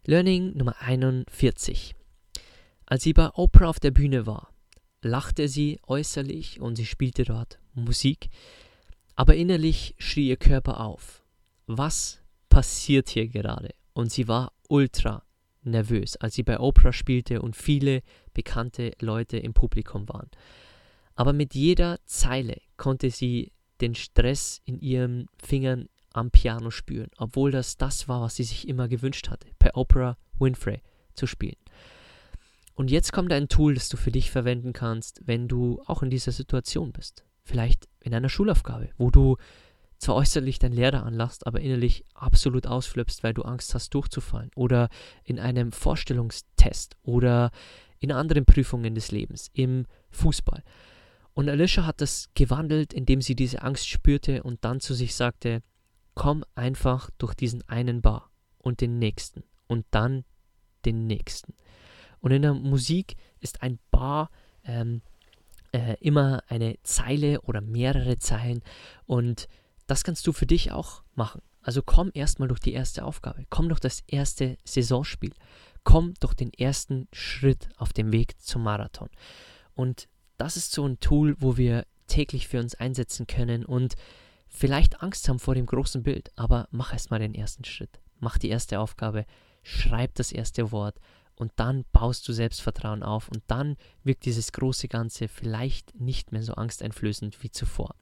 Learning 0.09 0.57
Nummer 0.57 0.77
41. 0.79 1.97
Als 2.87 3.03
sie 3.03 3.13
bei 3.13 3.29
Oprah 3.35 3.67
auf 3.67 3.81
der 3.81 3.91
Bühne 3.91 4.25
war, 4.25 4.53
lachte 5.03 5.49
sie 5.49 5.81
äußerlich 5.85 6.61
und 6.61 6.77
sie 6.77 6.87
spielte 6.87 7.25
dort 7.25 7.59
Musik, 7.75 8.29
aber 9.17 9.35
innerlich 9.35 9.97
schrie 9.99 10.29
ihr 10.29 10.37
Körper 10.37 10.79
auf. 10.79 11.25
Was 11.67 12.21
passiert 12.49 13.09
hier 13.09 13.27
gerade? 13.27 13.75
Und 13.95 14.13
sie 14.13 14.29
war 14.29 14.53
ultra 14.69 15.25
nervös, 15.65 16.15
als 16.15 16.37
sie 16.37 16.45
bei 16.45 16.61
Oprah 16.61 16.93
spielte 16.93 17.43
und 17.43 17.57
viele 17.57 18.03
bekannte 18.33 18.93
Leute 19.01 19.39
im 19.39 19.55
Publikum 19.55 20.09
waren. 20.09 20.31
Aber 21.17 21.33
mit 21.33 21.53
jeder 21.57 21.99
Zeile 22.05 22.61
konnte 22.77 23.11
sie 23.11 23.51
den 23.81 23.97
Stress 23.97 24.61
in 24.65 24.79
ihren 24.79 25.27
Fingern 25.43 25.89
am 26.17 26.31
Piano 26.31 26.71
spüren, 26.71 27.11
obwohl 27.19 27.51
das 27.51 27.77
das 27.77 28.09
war, 28.09 28.21
was 28.21 28.37
sie 28.37 28.45
sich 28.45 28.69
immer 28.69 28.89
gewünscht 28.89 29.29
hatte, 29.29 29.49
bei 29.59 29.75
Oprah 29.75 30.17
Winfrey 30.39 30.83
zu 31.15 31.27
spielen. 31.27 31.57
Und 32.75 32.91
jetzt 32.91 33.13
kommt 33.13 33.33
ein 33.33 33.49
Tool, 33.49 33.75
das 33.75 33.89
du 33.89 33.97
für 33.97 34.11
dich 34.11 34.31
verwenden 34.31 34.73
kannst, 34.73 35.23
wenn 35.25 35.49
du 35.49 35.83
auch 35.87 36.03
in 36.03 36.11
dieser 36.11 36.33
Situation 36.33 36.93
bist. 36.93 37.25
Vielleicht 37.43 37.89
in 38.01 38.15
einer 38.15 38.29
Schulaufgabe, 38.29 38.91
wo 38.99 39.11
du 39.11 39.37
zwar 39.99 40.17
äußerlich 40.17 40.59
dein 40.59 40.73
Lehrer 40.73 41.05
anlachst, 41.05 41.47
aber 41.47 41.61
innerlich 41.61 42.05
absolut 42.15 42.67
ausflippst, 42.67 43.23
weil 43.23 43.33
du 43.33 43.43
Angst 43.43 43.75
hast, 43.75 43.95
durchzufallen. 43.95 44.51
Oder 44.55 44.91
in 45.25 45.39
einem 45.39 45.73
Vorstellungstest 45.73 46.97
oder 47.03 47.51
in 47.99 48.13
anderen 48.13 48.45
Prüfungen 48.45 48.95
des 48.95 49.11
Lebens, 49.11 49.51
im 49.55 49.87
Fußball. 50.11 50.63
Und 51.33 51.49
Alicia 51.49 51.87
hat 51.87 52.01
das 52.01 52.29
gewandelt, 52.35 52.93
indem 52.93 53.23
sie 53.23 53.35
diese 53.35 53.63
Angst 53.63 53.89
spürte 53.89 54.43
und 54.43 54.65
dann 54.65 54.81
zu 54.81 54.93
sich 54.93 55.15
sagte, 55.15 55.63
komm 56.17 56.45
einfach 56.57 57.11
durch 57.19 57.35
diesen 57.35 57.63
einen 57.69 58.03
Bar 58.03 58.31
und 58.59 58.81
den 58.81 58.99
nächsten 58.99 59.45
und 59.69 59.87
dann 59.93 60.25
den 60.85 61.07
nächsten. 61.07 61.55
Und 62.19 62.33
in 62.33 62.43
der 62.43 62.55
Musik 62.55 63.17
ist 63.39 63.63
ein 63.63 63.79
Bar 63.93 64.31
ähm, 64.65 65.03
äh, 65.73 65.97
immer 66.01 66.43
eine 66.49 66.77
Zeile 66.83 67.43
oder 67.43 67.61
mehrere 67.61 68.19
Zeilen 68.19 68.63
und 69.05 69.47
das 69.87 70.03
kannst 70.03 70.27
du 70.27 70.33
für 70.33 70.47
dich 70.47 70.73
auch 70.73 71.03
machen. 71.15 71.43
Also 71.61 71.83
komm 71.83 72.11
erstmal 72.15 72.49
durch 72.49 72.61
die 72.61 72.73
erste 72.73 73.05
Aufgabe, 73.05 73.45
komm 73.51 73.69
durch 73.69 73.81
das 73.81 74.03
erste 74.07 74.57
Saisonspiel, 74.65 75.33
komm 75.85 76.15
durch 76.21 76.35
den 76.35 76.53
ersten 76.53 77.09
Schritt 77.13 77.69
auf 77.77 77.93
dem 77.93 78.11
Weg 78.11 78.41
zum 78.41 78.63
Marathon. 78.63 79.11
Und 79.75 80.09
das 80.39 80.57
ist 80.57 80.73
so 80.73 80.87
ein 80.87 80.99
Tool, 80.99 81.37
wo 81.41 81.57
wir 81.57 81.87
täglich 82.07 82.49
für 82.49 82.59
uns 82.59 82.75
einsetzen 82.75 83.27
können 83.27 83.65
und 83.67 83.97
vielleicht 84.57 85.03
Angst 85.03 85.29
haben 85.29 85.39
vor 85.39 85.55
dem 85.55 85.67
großen 85.67 86.03
Bild, 86.03 86.31
aber 86.37 86.67
mach 86.71 86.93
erstmal 86.93 87.21
den 87.21 87.35
ersten 87.35 87.65
Schritt. 87.65 88.01
Mach 88.19 88.39
die 88.39 88.49
erste 88.49 88.81
Aufgabe, 88.81 89.27
schreib 89.63 90.15
das 90.15 90.33
erste 90.33 90.73
Wort 90.73 90.99
und 91.35 91.53
dann 91.57 91.85
baust 91.93 92.27
du 92.27 92.33
Selbstvertrauen 92.33 93.03
auf 93.03 93.29
und 93.29 93.43
dann 93.47 93.77
wirkt 94.03 94.25
dieses 94.25 94.53
große 94.53 94.89
Ganze 94.89 95.29
vielleicht 95.29 96.01
nicht 96.01 96.33
mehr 96.33 96.43
so 96.43 96.55
angsteinflößend 96.55 97.43
wie 97.43 97.51
zuvor. 97.51 97.95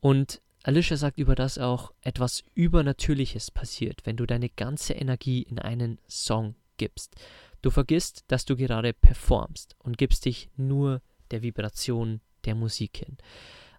Und 0.00 0.42
Alicia 0.64 0.96
sagt 0.96 1.18
über 1.18 1.34
das 1.34 1.58
auch, 1.58 1.92
etwas 2.00 2.42
Übernatürliches 2.54 3.50
passiert, 3.50 4.04
wenn 4.04 4.16
du 4.16 4.26
deine 4.26 4.48
ganze 4.48 4.94
Energie 4.94 5.42
in 5.42 5.58
einen 5.58 6.00
Song 6.08 6.56
gibst. 6.78 7.14
Du 7.62 7.70
vergisst, 7.70 8.24
dass 8.26 8.44
du 8.44 8.56
gerade 8.56 8.92
performst 8.92 9.76
und 9.78 9.98
gibst 9.98 10.24
dich 10.24 10.50
nur 10.56 11.00
der 11.30 11.42
Vibration 11.42 12.20
der 12.44 12.54
Musik 12.54 12.96
hin. 12.96 13.16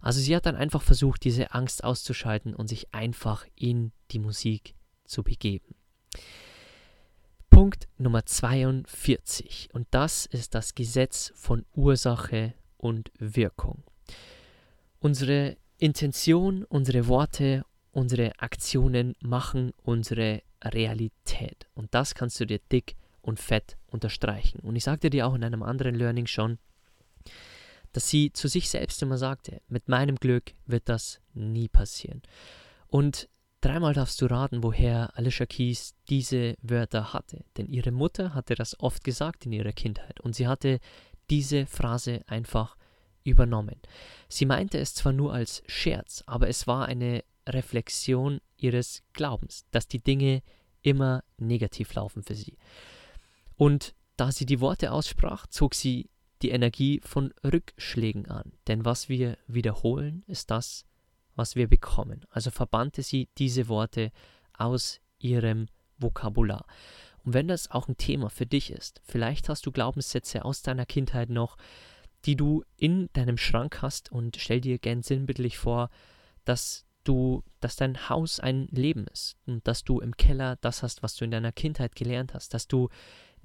Also 0.06 0.20
sie 0.20 0.36
hat 0.36 0.46
dann 0.46 0.56
einfach 0.56 0.84
versucht, 0.84 1.24
diese 1.24 1.56
Angst 1.56 1.84
auszuschalten 1.84 2.54
und 2.54 2.68
sich 2.68 2.94
einfach 2.94 3.44
in 3.56 3.92
die 4.12 4.20
Musik 4.20 4.76
zu 5.04 5.24
begeben. 5.24 5.74
Punkt 7.50 7.88
Nummer 7.98 8.24
42 8.24 9.70
und 9.74 9.88
das 9.90 10.28
ist 10.28 10.54
das 10.54 10.76
Gesetz 10.76 11.34
von 11.36 11.66
Ursache 11.74 12.54
und 12.78 13.12
Wirkung. 13.18 13.84
Unsere 15.00 15.58
Intention, 15.80 16.66
unsere 16.66 17.08
Worte, 17.08 17.66
unsere 17.92 18.40
Aktionen 18.40 19.16
machen 19.22 19.74
unsere 19.82 20.44
Realität 20.64 21.66
und 21.74 21.96
das 21.96 22.14
kannst 22.14 22.40
du 22.40 22.46
dir 22.46 22.60
dick 22.72 22.96
und 23.24 23.40
fett 23.40 23.76
unterstreichen. 23.88 24.60
Und 24.60 24.76
ich 24.76 24.84
sagte 24.84 25.10
dir 25.10 25.26
auch 25.26 25.34
in 25.34 25.44
einem 25.44 25.64
anderen 25.64 25.96
Learning 25.96 26.28
schon, 26.28 26.60
dass 27.96 28.10
sie 28.10 28.34
zu 28.34 28.50
sich 28.50 28.70
selbst 28.70 29.02
immer 29.02 29.18
sagte, 29.18 29.62
mit 29.70 29.88
meinem 29.88 30.18
Glück 30.18 30.54
wird 30.66 30.90
das 30.90 31.22
nie 31.34 31.70
passieren. 31.70 32.22
Und 32.88 33.30
dreimal 33.62 33.94
darfst 33.94 34.22
du 34.22 34.26
raten, 34.26 34.64
woher 34.64 35.18
Alicia 35.18 35.46
Keys 35.46 35.96
diese 36.10 36.56
Wörter 36.62 37.14
hatte. 37.14 37.46
Denn 37.56 37.70
ihre 37.70 37.92
Mutter 37.92 38.34
hatte 38.34 38.56
das 38.56 38.78
oft 38.82 39.06
gesagt 39.06 39.46
in 39.46 39.54
ihrer 39.54 39.72
Kindheit 39.72 40.20
und 40.20 40.36
sie 40.36 40.46
hatte 40.46 40.80
diese 41.30 41.68
Phrase 41.68 42.20
einfach 42.28 42.76
übernommen. 43.24 43.80
Sie 44.28 44.46
meinte 44.46 44.78
es 44.78 44.94
zwar 44.94 45.14
nur 45.14 45.34
als 45.34 45.64
Scherz, 45.66 46.22
aber 46.28 46.50
es 46.50 46.68
war 46.68 46.88
eine 46.88 47.24
Reflexion 47.48 48.42
ihres 48.58 49.04
Glaubens, 49.14 49.68
dass 49.72 49.88
die 49.88 50.04
Dinge 50.04 50.44
immer 50.82 51.24
negativ 51.38 51.94
laufen 51.94 52.24
für 52.24 52.36
sie. 52.36 52.58
Und 53.56 53.96
da 54.18 54.34
sie 54.34 54.46
die 54.46 54.60
Worte 54.60 54.92
aussprach, 54.92 55.48
zog 55.48 55.76
sie 55.76 56.10
die 56.42 56.50
Energie 56.50 57.02
von 57.04 57.34
Rückschlägen 57.44 58.28
an. 58.30 58.52
Denn 58.68 58.86
was 58.86 59.10
wir 59.10 59.38
wiederholen, 59.48 60.24
ist 60.28 60.52
das, 60.52 60.86
was 61.36 61.56
wir 61.56 61.68
bekommen. 61.68 62.26
Also 62.30 62.52
verbannte 62.52 63.04
sie 63.04 63.30
diese 63.38 63.68
Worte 63.68 64.12
aus 64.54 65.00
ihrem 65.20 65.68
Vokabular. 65.98 66.66
Und 67.24 67.34
wenn 67.34 67.48
das 67.48 67.72
auch 67.72 67.88
ein 67.88 67.98
Thema 67.98 68.30
für 68.30 68.46
dich 68.46 68.72
ist, 68.72 69.02
vielleicht 69.04 69.50
hast 69.50 69.66
du 69.66 69.72
Glaubenssätze 69.72 70.46
aus 70.46 70.62
deiner 70.62 70.86
Kindheit 70.86 71.30
noch, 71.30 71.58
die 72.26 72.36
du 72.36 72.64
in 72.78 73.10
deinem 73.14 73.38
Schrank 73.38 73.82
hast 73.82 74.12
und 74.12 74.38
stell 74.38 74.62
dir 74.62 74.78
gern 74.80 75.02
sinnbildlich 75.02 75.58
vor, 75.58 75.90
dass 76.44 76.86
du, 77.04 77.44
dass 77.60 77.76
dein 77.76 78.10
Haus 78.10 78.40
ein 78.40 78.68
Leben 78.72 79.08
ist 79.08 79.38
und 79.46 79.68
dass 79.68 79.84
du 79.84 80.00
im 80.00 80.18
Keller 80.18 80.58
das 80.58 80.84
hast, 80.84 81.04
was 81.04 81.16
du 81.16 81.26
in 81.26 81.32
deiner 81.32 81.52
Kindheit 81.52 81.96
gelernt 81.96 82.34
hast, 82.34 82.54
dass 82.54 82.68
du 82.68 82.90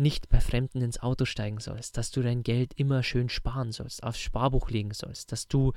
nicht 0.01 0.29
bei 0.29 0.41
Fremden 0.41 0.81
ins 0.81 1.01
Auto 1.01 1.25
steigen 1.25 1.61
sollst, 1.61 1.97
dass 1.97 2.11
du 2.11 2.23
dein 2.23 2.43
Geld 2.43 2.73
immer 2.75 3.03
schön 3.03 3.29
sparen 3.29 3.73
sollst, 3.73 4.03
aufs 4.03 4.21
Sparbuch 4.21 4.71
legen 4.71 4.93
sollst, 4.93 5.31
dass 5.31 5.47
du 5.47 5.73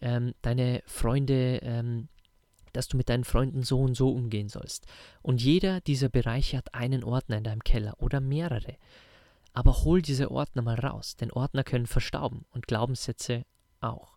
ähm, 0.00 0.34
deine 0.42 0.82
Freunde, 0.86 1.60
ähm, 1.62 2.08
dass 2.72 2.88
du 2.88 2.96
mit 2.96 3.08
deinen 3.08 3.24
Freunden 3.24 3.62
so 3.62 3.80
und 3.80 3.94
so 3.94 4.10
umgehen 4.10 4.48
sollst. 4.48 4.86
Und 5.22 5.42
jeder 5.42 5.80
dieser 5.80 6.08
Bereiche 6.08 6.58
hat 6.58 6.74
einen 6.74 7.04
Ordner 7.04 7.38
in 7.38 7.44
deinem 7.44 7.64
Keller 7.64 7.94
oder 7.98 8.20
mehrere. 8.20 8.76
Aber 9.54 9.84
hol 9.84 10.02
diese 10.02 10.30
Ordner 10.30 10.60
mal 10.60 10.78
raus, 10.78 11.16
denn 11.16 11.30
Ordner 11.30 11.64
können 11.64 11.86
verstauben 11.86 12.44
und 12.50 12.66
Glaubenssätze 12.66 13.44
auch. 13.80 14.16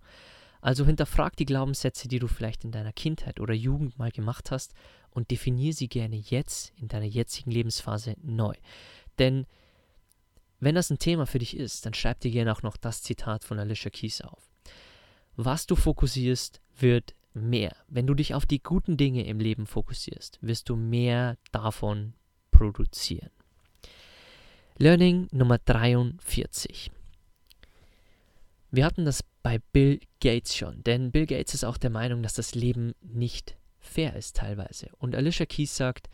Also 0.61 0.85
hinterfrag 0.85 1.37
die 1.37 1.45
Glaubenssätze, 1.45 2.09
die 2.09 2.19
du 2.19 2.27
vielleicht 2.27 2.65
in 2.65 2.71
deiner 2.71 2.91
Kindheit 2.91 3.39
oder 3.39 3.53
Jugend 3.53 3.97
mal 3.97 4.11
gemacht 4.11 4.51
hast 4.51 4.73
und 5.11 5.31
definier 5.31 5.73
sie 5.73 5.87
gerne 5.87 6.17
jetzt 6.17 6.73
in 6.75 6.89
deiner 6.89 7.05
jetzigen 7.05 7.51
Lebensphase 7.51 8.15
neu. 8.21 8.53
Denn 9.19 9.45
wenn 10.59 10.75
das 10.75 10.89
ein 10.89 10.99
Thema 10.99 11.25
für 11.25 11.39
dich 11.39 11.55
ist, 11.55 11.85
dann 11.85 11.93
schreib 11.93 12.19
dir 12.19 12.31
gerne 12.31 12.51
auch 12.51 12.63
noch 12.63 12.77
das 12.77 13.01
Zitat 13.01 13.43
von 13.43 13.59
Alicia 13.59 13.89
Keys 13.89 14.21
auf. 14.21 14.49
Was 15.35 15.65
du 15.67 15.75
fokussierst, 15.75 16.61
wird 16.77 17.15
mehr. 17.33 17.75
Wenn 17.87 18.07
du 18.07 18.13
dich 18.13 18.33
auf 18.33 18.45
die 18.45 18.61
guten 18.61 18.97
Dinge 18.97 19.25
im 19.25 19.39
Leben 19.39 19.65
fokussierst, 19.65 20.39
wirst 20.41 20.69
du 20.69 20.75
mehr 20.75 21.37
davon 21.51 22.13
produzieren. 22.51 23.29
Learning 24.77 25.27
Nummer 25.31 25.57
43. 25.59 26.91
Wir 28.71 28.85
hatten 28.85 29.05
das 29.05 29.23
bei 29.41 29.59
Bill 29.71 29.99
Gates 30.19 30.55
schon, 30.55 30.83
denn 30.83 31.11
Bill 31.11 31.25
Gates 31.25 31.53
ist 31.53 31.63
auch 31.63 31.77
der 31.77 31.89
Meinung, 31.89 32.21
dass 32.21 32.33
das 32.33 32.53
Leben 32.53 32.93
nicht 33.01 33.57
fair 33.79 34.15
ist 34.15 34.35
teilweise. 34.35 34.89
Und 34.97 35.15
Alicia 35.15 35.45
Keys 35.45 35.75
sagt, 35.75 36.09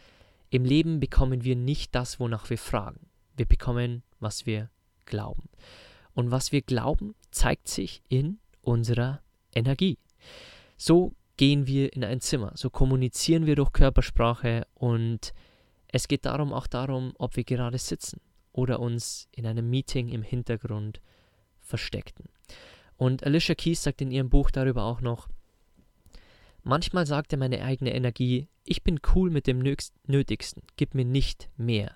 im 0.55 0.63
Leben 0.63 1.01
bekommen 1.01 1.43
wir 1.43 1.55
nicht 1.57 1.93
das, 1.95 2.19
wonach 2.19 2.49
wir 2.49 2.57
fragen. 2.57 3.09
Wir 3.35 3.45
bekommen, 3.45 4.03
was 4.19 4.45
wir 4.45 4.69
glauben. 5.05 5.49
Und 6.13 6.31
was 6.31 6.53
wir 6.53 6.61
glauben, 6.61 7.13
zeigt 7.29 7.67
sich 7.67 8.01
in 8.07 8.39
unserer 8.61 9.21
Energie. 9.53 9.97
So 10.77 11.13
gehen 11.35 11.67
wir 11.67 11.91
in 11.93 12.05
ein 12.05 12.21
Zimmer, 12.21 12.53
so 12.55 12.69
kommunizieren 12.69 13.45
wir 13.45 13.57
durch 13.57 13.73
Körpersprache 13.73 14.65
und 14.73 15.33
es 15.89 16.07
geht 16.07 16.25
darum 16.25 16.53
auch 16.53 16.67
darum, 16.67 17.13
ob 17.17 17.35
wir 17.35 17.43
gerade 17.43 17.77
sitzen 17.77 18.21
oder 18.53 18.79
uns 18.79 19.27
in 19.33 19.45
einem 19.45 19.69
Meeting 19.69 20.07
im 20.07 20.23
Hintergrund 20.23 21.01
versteckten. 21.59 22.29
Und 22.95 23.25
Alicia 23.25 23.55
Keys 23.55 23.83
sagt 23.83 24.01
in 24.01 24.11
ihrem 24.11 24.29
Buch 24.29 24.51
darüber 24.51 24.83
auch 24.85 25.01
noch, 25.01 25.27
manchmal 26.65 27.05
sagte 27.05 27.37
meine 27.37 27.63
eigene 27.63 27.93
Energie, 27.93 28.49
ich 28.65 28.83
bin 28.83 28.99
cool 29.15 29.29
mit 29.29 29.47
dem 29.47 29.59
Nötigsten, 29.59 30.63
gib 30.75 30.93
mir 30.93 31.05
nicht 31.05 31.49
mehr. 31.55 31.95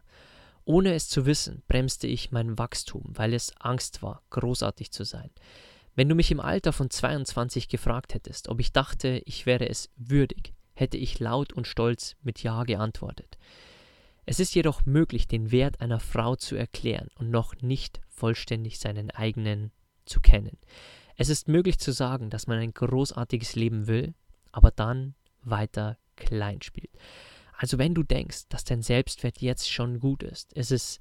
Ohne 0.64 0.94
es 0.94 1.10
zu 1.10 1.26
wissen, 1.26 1.64
bremste 1.68 2.08
ich 2.08 2.32
mein 2.32 2.58
Wachstum, 2.58 3.04
weil 3.08 3.34
es 3.34 3.54
Angst 3.60 4.02
war, 4.04 4.22
großartig 4.30 4.92
zu 4.92 5.04
sein. 5.04 5.32
Wenn 5.96 6.08
du 6.08 6.16
mich 6.16 6.32
im 6.32 6.40
Alter 6.40 6.72
von 6.72 6.90
22 6.90 7.68
gefragt 7.68 8.14
hättest, 8.14 8.48
ob 8.48 8.60
ich 8.60 8.72
dachte, 8.72 9.22
ich 9.26 9.46
wäre 9.46 9.68
es 9.68 9.90
würdig, 9.98 10.54
hätte 10.76 10.98
ich 10.98 11.20
laut 11.20 11.52
und 11.52 11.68
stolz 11.68 12.16
mit 12.22 12.42
Ja 12.44 12.64
geantwortet. 12.64 13.38
Es 14.26 14.40
ist 14.40 14.54
jedoch 14.54 14.86
möglich, 14.86 15.28
den 15.28 15.52
Wert 15.52 15.82
einer 15.82 16.00
Frau 16.00 16.36
zu 16.36 16.56
erklären 16.56 17.10
und 17.16 17.32
noch 17.32 17.56
nicht 17.62 18.00
vollständig 18.08 18.78
seinen 18.78 19.10
eigenen 19.10 19.72
zu 20.06 20.22
kennen. 20.22 20.58
Es 21.18 21.30
ist 21.30 21.48
möglich 21.48 21.80
zu 21.80 21.92
sagen, 21.92 22.30
dass 22.30 22.46
man 22.46 22.60
ein 22.60 22.74
großartiges 22.74 23.56
Leben 23.56 23.88
will, 23.88 24.14
aber 24.52 24.72
dann 24.72 25.16
weiter 25.42 25.98
klein 26.16 26.62
spielt. 26.62 26.92
Also 27.54 27.78
wenn 27.78 27.94
du 27.94 28.04
denkst, 28.04 28.48
dass 28.50 28.64
dein 28.64 28.82
Selbstwert 28.82 29.42
jetzt 29.42 29.72
schon 29.72 30.00
gut 30.00 30.24
ist, 30.24 30.54
ist 30.54 30.72
es 30.72 31.00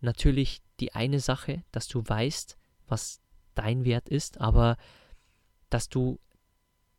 natürlich 0.00 0.62
die 0.80 0.94
eine 0.94 1.20
Sache, 1.20 1.62
dass 1.70 1.86
du 1.88 2.02
weißt, 2.04 2.56
was 2.88 3.20
dein 3.54 3.84
Wert 3.84 4.08
ist, 4.08 4.40
aber 4.40 4.76
dass 5.70 5.88
du, 5.88 6.18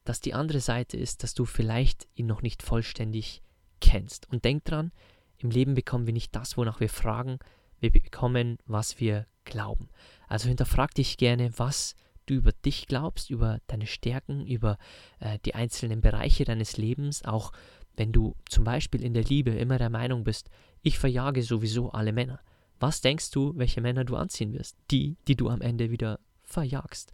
dass 0.05 0.21
die 0.21 0.33
andere 0.33 0.61
Seite 0.61 0.97
ist, 0.97 1.23
dass 1.23 1.33
du 1.33 1.45
vielleicht 1.45 2.07
ihn 2.15 2.27
noch 2.27 2.41
nicht 2.41 2.63
vollständig 2.63 3.41
kennst. 3.81 4.29
Und 4.29 4.45
denk 4.45 4.65
dran, 4.65 4.91
im 5.37 5.49
Leben 5.49 5.73
bekommen 5.73 6.05
wir 6.05 6.13
nicht 6.13 6.33
das, 6.35 6.57
wonach 6.57 6.79
wir 6.79 6.89
fragen, 6.89 7.39
wir 7.79 7.91
bekommen, 7.91 8.57
was 8.65 8.99
wir 8.99 9.27
glauben. 9.43 9.89
Also 10.27 10.47
hinterfrag 10.47 10.93
dich 10.95 11.17
gerne, 11.17 11.51
was 11.57 11.95
du 12.25 12.35
über 12.35 12.51
dich 12.51 12.87
glaubst, 12.87 13.29
über 13.29 13.59
deine 13.67 13.87
Stärken, 13.87 14.45
über 14.45 14.77
äh, 15.19 15.39
die 15.45 15.55
einzelnen 15.55 16.01
Bereiche 16.01 16.45
deines 16.45 16.77
Lebens, 16.77 17.23
auch 17.25 17.51
wenn 17.95 18.11
du 18.11 18.35
zum 18.49 18.63
Beispiel 18.63 19.03
in 19.03 19.13
der 19.13 19.23
Liebe 19.23 19.51
immer 19.51 19.77
der 19.77 19.89
Meinung 19.89 20.23
bist, 20.23 20.49
ich 20.81 20.99
verjage 20.99 21.43
sowieso 21.43 21.91
alle 21.91 22.11
Männer. 22.11 22.39
Was 22.79 23.01
denkst 23.01 23.31
du, 23.31 23.53
welche 23.55 23.81
Männer 23.81 24.03
du 24.03 24.15
anziehen 24.15 24.53
wirst? 24.53 24.77
Die, 24.91 25.15
die 25.27 25.35
du 25.35 25.49
am 25.49 25.61
Ende 25.61 25.89
wieder 25.89 26.19
verjagst. 26.43 27.11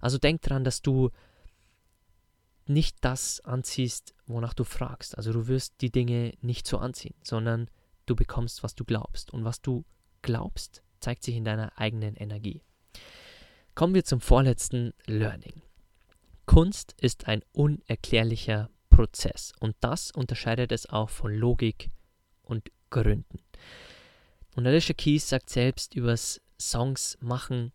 Also 0.00 0.18
denk 0.18 0.42
dran, 0.42 0.64
dass 0.64 0.82
du 0.82 1.10
nicht 2.66 2.98
das 3.00 3.40
anziehst, 3.40 4.14
wonach 4.26 4.54
du 4.54 4.64
fragst. 4.64 5.16
Also 5.16 5.32
du 5.32 5.48
wirst 5.48 5.80
die 5.80 5.90
Dinge 5.90 6.34
nicht 6.42 6.66
so 6.66 6.78
anziehen, 6.78 7.14
sondern 7.22 7.70
du 8.06 8.14
bekommst, 8.14 8.62
was 8.62 8.74
du 8.74 8.84
glaubst. 8.84 9.32
Und 9.32 9.44
was 9.44 9.62
du 9.62 9.84
glaubst, 10.22 10.82
zeigt 11.00 11.22
sich 11.22 11.36
in 11.36 11.44
deiner 11.44 11.78
eigenen 11.78 12.14
Energie. 12.16 12.62
Kommen 13.78 13.94
wir 13.94 14.02
zum 14.02 14.20
vorletzten 14.20 14.92
Learning. 15.06 15.62
Kunst 16.46 16.96
ist 17.00 17.28
ein 17.28 17.42
unerklärlicher 17.52 18.70
Prozess 18.90 19.52
und 19.60 19.76
das 19.78 20.10
unterscheidet 20.10 20.72
es 20.72 20.90
auch 20.90 21.10
von 21.10 21.32
Logik 21.32 21.88
und 22.42 22.72
Gründen. 22.90 23.38
Und 24.56 24.66
Alicia 24.66 24.96
Keys 24.96 25.28
sagt 25.28 25.48
selbst 25.48 25.94
übers 25.94 26.40
Songs 26.60 27.18
machen, 27.20 27.70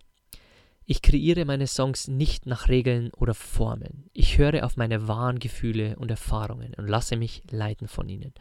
ich 0.84 1.02
kreiere 1.02 1.46
meine 1.46 1.68
Songs 1.68 2.10
nicht 2.10 2.48
nach 2.48 2.68
Regeln 2.68 3.10
oder 3.14 3.34
Formeln. 3.34 4.10
Ich 4.12 4.38
höre 4.38 4.66
auf 4.66 4.76
meine 4.76 5.08
wahren 5.08 5.40
Gefühle 5.40 5.96
und 5.96 6.12
Erfahrungen 6.12 6.74
und 6.74 6.90
lasse 6.90 7.16
mich 7.16 7.44
leiten 7.50 7.88
von 7.88 8.10
ihnen. 8.10 8.34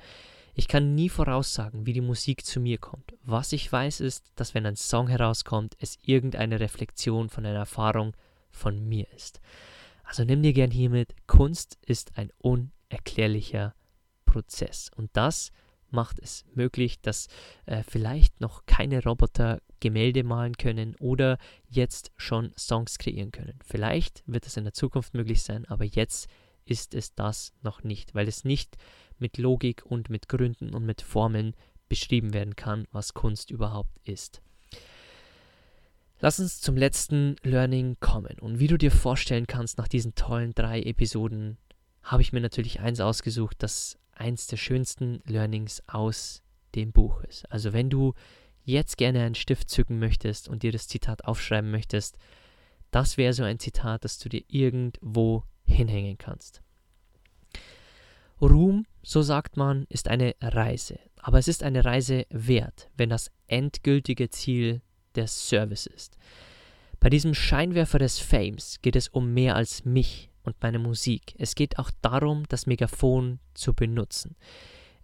Ich 0.54 0.68
kann 0.68 0.94
nie 0.94 1.08
voraussagen, 1.08 1.86
wie 1.86 1.94
die 1.94 2.02
Musik 2.02 2.44
zu 2.44 2.60
mir 2.60 2.78
kommt. 2.78 3.14
Was 3.22 3.52
ich 3.52 3.70
weiß 3.72 4.00
ist, 4.00 4.30
dass 4.36 4.54
wenn 4.54 4.66
ein 4.66 4.76
Song 4.76 5.08
herauskommt, 5.08 5.74
es 5.78 5.98
irgendeine 6.02 6.60
Reflexion 6.60 7.30
von 7.30 7.46
einer 7.46 7.60
Erfahrung 7.60 8.14
von 8.50 8.86
mir 8.86 9.06
ist. 9.14 9.40
Also 10.04 10.24
nimm 10.24 10.42
dir 10.42 10.52
gern 10.52 10.70
hiermit, 10.70 11.14
Kunst 11.26 11.78
ist 11.86 12.18
ein 12.18 12.30
unerklärlicher 12.38 13.74
Prozess. 14.26 14.90
Und 14.94 15.10
das 15.14 15.52
macht 15.88 16.18
es 16.18 16.44
möglich, 16.54 17.00
dass 17.00 17.28
äh, 17.64 17.82
vielleicht 17.82 18.40
noch 18.40 18.66
keine 18.66 19.02
Roboter 19.02 19.60
Gemälde 19.80 20.22
malen 20.22 20.56
können 20.56 20.96
oder 21.00 21.38
jetzt 21.68 22.12
schon 22.16 22.52
Songs 22.56 22.98
kreieren 22.98 23.32
können. 23.32 23.58
Vielleicht 23.64 24.22
wird 24.26 24.46
es 24.46 24.56
in 24.56 24.64
der 24.64 24.72
Zukunft 24.74 25.14
möglich 25.14 25.42
sein, 25.42 25.64
aber 25.66 25.84
jetzt 25.84 26.28
ist 26.64 26.94
es 26.94 27.14
das 27.14 27.52
noch 27.62 27.82
nicht, 27.82 28.14
weil 28.14 28.28
es 28.28 28.44
nicht 28.44 28.76
mit 29.22 29.38
Logik 29.38 29.86
und 29.86 30.10
mit 30.10 30.28
Gründen 30.28 30.74
und 30.74 30.84
mit 30.84 31.00
Formeln 31.00 31.54
beschrieben 31.88 32.34
werden 32.34 32.56
kann, 32.56 32.86
was 32.92 33.14
Kunst 33.14 33.50
überhaupt 33.50 33.96
ist. 34.04 34.42
Lass 36.20 36.38
uns 36.38 36.60
zum 36.60 36.76
letzten 36.76 37.36
Learning 37.42 37.96
kommen. 37.98 38.38
Und 38.38 38.60
wie 38.60 38.68
du 38.68 38.76
dir 38.76 38.90
vorstellen 38.90 39.46
kannst, 39.46 39.78
nach 39.78 39.88
diesen 39.88 40.14
tollen 40.14 40.54
drei 40.54 40.80
Episoden 40.82 41.56
habe 42.02 42.22
ich 42.22 42.32
mir 42.32 42.40
natürlich 42.40 42.80
eins 42.80 43.00
ausgesucht, 43.00 43.56
das 43.60 43.98
eins 44.12 44.46
der 44.46 44.56
schönsten 44.56 45.20
Learnings 45.24 45.82
aus 45.88 46.42
dem 46.74 46.92
Buch 46.92 47.22
ist. 47.22 47.50
Also 47.50 47.72
wenn 47.72 47.90
du 47.90 48.14
jetzt 48.64 48.96
gerne 48.96 49.22
einen 49.22 49.34
Stift 49.34 49.68
zücken 49.68 49.98
möchtest 49.98 50.48
und 50.48 50.62
dir 50.62 50.72
das 50.72 50.86
Zitat 50.86 51.24
aufschreiben 51.24 51.70
möchtest, 51.70 52.18
das 52.90 53.16
wäre 53.16 53.32
so 53.32 53.42
ein 53.42 53.58
Zitat, 53.58 54.04
das 54.04 54.18
du 54.18 54.28
dir 54.28 54.44
irgendwo 54.48 55.44
hinhängen 55.64 56.18
kannst. 56.18 56.62
Ruhm, 58.40 58.86
so 59.02 59.22
sagt 59.22 59.56
man, 59.56 59.86
ist 59.88 60.08
eine 60.08 60.34
Reise, 60.40 60.98
aber 61.16 61.38
es 61.38 61.48
ist 61.48 61.62
eine 61.62 61.84
Reise 61.84 62.26
wert, 62.30 62.90
wenn 62.96 63.10
das 63.10 63.30
endgültige 63.46 64.30
Ziel 64.30 64.82
der 65.14 65.26
Service 65.26 65.86
ist. 65.86 66.16
Bei 67.00 67.10
diesem 67.10 67.34
Scheinwerfer 67.34 67.98
des 67.98 68.20
Fames 68.20 68.78
geht 68.80 68.96
es 68.96 69.08
um 69.08 69.34
mehr 69.34 69.56
als 69.56 69.84
mich 69.84 70.30
und 70.44 70.56
meine 70.62 70.78
Musik. 70.78 71.34
Es 71.38 71.54
geht 71.54 71.78
auch 71.78 71.90
darum, 72.00 72.44
das 72.48 72.66
Megafon 72.66 73.40
zu 73.54 73.74
benutzen. 73.74 74.36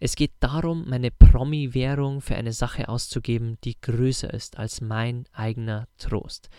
Es 0.00 0.14
geht 0.14 0.32
darum, 0.38 0.88
meine 0.88 1.10
Promi-Währung 1.10 2.20
für 2.20 2.36
eine 2.36 2.52
Sache 2.52 2.88
auszugeben, 2.88 3.58
die 3.64 3.80
größer 3.80 4.32
ist 4.32 4.58
als 4.58 4.80
mein 4.80 5.24
eigener 5.32 5.88
Trost. 5.98 6.50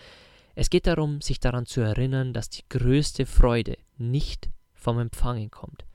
Es 0.56 0.70
geht 0.70 0.88
darum, 0.88 1.22
sich 1.22 1.40
daran 1.40 1.66
zu 1.66 1.80
erinnern, 1.80 2.34
dass 2.34 2.50
die 2.50 2.68
größte 2.68 3.26
Freude 3.26 3.78
nicht 3.98 4.50
vom 4.74 5.00
Empfangen 5.00 5.52
kommt, 5.52 5.86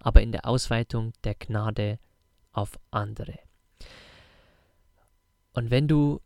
aber 0.00 0.22
in 0.22 0.32
der 0.32 0.46
Ausweitung 0.46 1.12
der 1.24 1.34
Gnade 1.34 1.98
auf 2.52 2.78
andere. 2.90 3.38
Und 5.52 5.70
wenn 5.70 5.88
du 5.88 6.20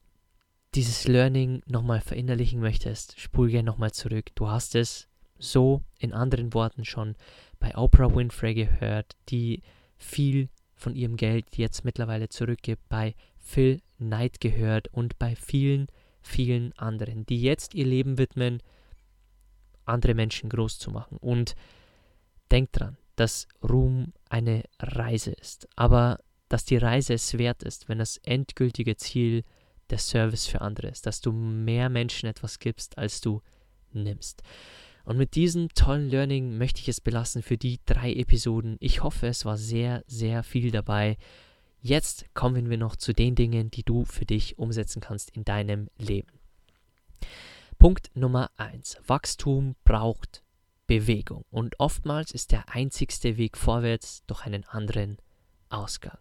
dieses 0.74 1.06
Learning 1.06 1.62
nochmal 1.66 2.00
verinnerlichen 2.00 2.60
möchtest, 2.60 3.20
spul 3.20 3.50
gerne 3.50 3.66
nochmal 3.66 3.92
zurück. 3.92 4.30
Du 4.34 4.48
hast 4.48 4.74
es 4.74 5.08
so 5.38 5.82
in 5.98 6.12
anderen 6.12 6.54
Worten 6.54 6.84
schon 6.84 7.14
bei 7.58 7.76
Oprah 7.76 8.14
Winfrey 8.14 8.54
gehört, 8.54 9.16
die 9.28 9.62
viel 9.96 10.48
von 10.74 10.94
ihrem 10.94 11.16
Geld 11.16 11.56
jetzt 11.56 11.84
mittlerweile 11.84 12.28
zurückgibt, 12.28 12.82
bei 12.88 13.14
Phil 13.38 13.80
Knight 13.98 14.40
gehört 14.40 14.88
und 14.88 15.18
bei 15.18 15.36
vielen, 15.36 15.86
vielen 16.20 16.72
anderen, 16.78 17.24
die 17.26 17.40
jetzt 17.40 17.74
ihr 17.74 17.86
Leben 17.86 18.18
widmen, 18.18 18.62
andere 19.84 20.14
Menschen 20.14 20.48
groß 20.48 20.78
zu 20.78 20.90
machen. 20.90 21.18
Und 21.18 21.54
denkt 22.50 22.78
dran, 22.78 22.96
dass 23.16 23.46
Ruhm 23.62 24.12
eine 24.28 24.64
Reise 24.80 25.32
ist, 25.32 25.68
aber 25.76 26.18
dass 26.48 26.64
die 26.64 26.76
Reise 26.76 27.14
es 27.14 27.36
wert 27.38 27.62
ist, 27.62 27.88
wenn 27.88 27.98
das 27.98 28.18
endgültige 28.18 28.96
Ziel 28.96 29.44
der 29.90 29.98
Service 29.98 30.46
für 30.46 30.60
andere 30.60 30.88
ist, 30.88 31.06
dass 31.06 31.20
du 31.20 31.32
mehr 31.32 31.88
Menschen 31.88 32.28
etwas 32.28 32.58
gibst, 32.58 32.98
als 32.98 33.20
du 33.20 33.42
nimmst. 33.92 34.42
Und 35.04 35.18
mit 35.18 35.34
diesem 35.34 35.68
tollen 35.70 36.08
Learning 36.08 36.56
möchte 36.56 36.80
ich 36.80 36.88
es 36.88 37.00
belassen 37.00 37.42
für 37.42 37.58
die 37.58 37.80
drei 37.84 38.12
Episoden. 38.12 38.76
Ich 38.80 39.02
hoffe, 39.02 39.26
es 39.26 39.44
war 39.44 39.58
sehr, 39.58 40.02
sehr 40.06 40.42
viel 40.42 40.70
dabei. 40.70 41.18
Jetzt 41.80 42.24
kommen 42.34 42.70
wir 42.70 42.78
noch 42.78 42.96
zu 42.96 43.12
den 43.12 43.34
Dingen, 43.34 43.70
die 43.70 43.82
du 43.82 44.04
für 44.06 44.24
dich 44.24 44.58
umsetzen 44.58 45.02
kannst 45.02 45.30
in 45.30 45.44
deinem 45.44 45.90
Leben. 45.98 46.40
Punkt 47.78 48.10
Nummer 48.14 48.50
1. 48.56 48.98
Wachstum 49.06 49.76
braucht 49.84 50.43
Bewegung. 50.86 51.44
Und 51.50 51.78
oftmals 51.80 52.32
ist 52.32 52.52
der 52.52 52.68
einzigste 52.68 53.36
Weg 53.36 53.56
vorwärts 53.56 54.22
durch 54.26 54.44
einen 54.44 54.64
anderen 54.64 55.18
Ausgang. 55.70 56.18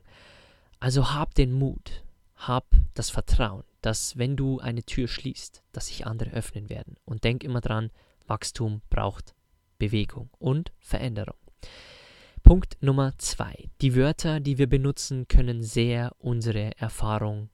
Also 0.80 1.14
hab 1.14 1.34
den 1.36 1.52
Mut, 1.52 2.04
hab 2.36 2.66
das 2.94 3.10
Vertrauen, 3.10 3.64
dass 3.82 4.18
wenn 4.18 4.36
du 4.36 4.60
eine 4.60 4.84
Tür 4.84 5.08
schließt, 5.08 5.64
dass 5.72 5.88
sich 5.88 6.06
andere 6.06 6.32
öffnen 6.32 6.70
werden. 6.70 6.96
Und 7.06 7.24
denk 7.24 7.44
immer 7.44 7.62
dran, 7.62 7.92
Wachstum 8.28 8.82
braucht 8.90 9.34
Bewegung 9.78 10.30
und 10.40 10.72
Veränderung. 10.80 11.38
Punkt 12.44 12.78
Nummer 12.82 13.14
zwei. 13.18 13.70
Die 13.82 13.96
Wörter, 13.96 14.42
die 14.42 14.58
wir 14.58 14.68
benutzen, 14.68 15.28
können 15.28 15.64
sehr 15.64 16.14
unsere 16.20 16.78
Erfahrung 16.78 17.50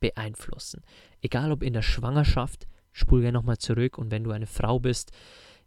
beeinflussen. 0.00 0.82
Egal 1.22 1.50
ob 1.50 1.62
in 1.62 1.72
der 1.72 1.82
Schwangerschaft, 1.82 2.66
spul 2.92 3.22
gerne 3.22 3.38
nochmal 3.38 3.56
zurück 3.56 3.96
und 3.96 4.10
wenn 4.10 4.24
du 4.24 4.32
eine 4.32 4.46
Frau 4.46 4.78
bist, 4.78 5.12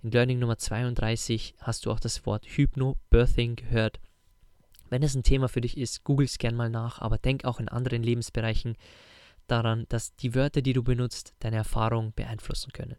in 0.07 0.11
Learning 0.11 0.39
Nummer 0.39 0.57
32 0.57 1.55
hast 1.59 1.85
du 1.85 1.91
auch 1.91 1.99
das 1.99 2.25
Wort 2.25 2.45
Hypnobirthing 2.45 3.57
gehört. 3.57 3.99
Wenn 4.89 5.03
es 5.03 5.15
ein 5.15 5.23
Thema 5.23 5.49
für 5.49 5.59
dich 5.59 5.77
ist, 5.77 6.05
google 6.05 6.25
es 6.25 6.37
gerne 6.37 6.55
mal 6.55 6.69
nach, 6.69 7.01
aber 7.01 7.17
denk 7.17 7.43
auch 7.43 7.59
in 7.59 7.67
anderen 7.67 8.03
Lebensbereichen 8.03 8.77
daran, 9.47 9.85
dass 9.89 10.15
die 10.15 10.33
Wörter, 10.33 10.61
die 10.61 10.71
du 10.71 10.81
benutzt, 10.81 11.33
deine 11.39 11.57
Erfahrung 11.57 12.13
beeinflussen 12.13 12.71
können. 12.71 12.95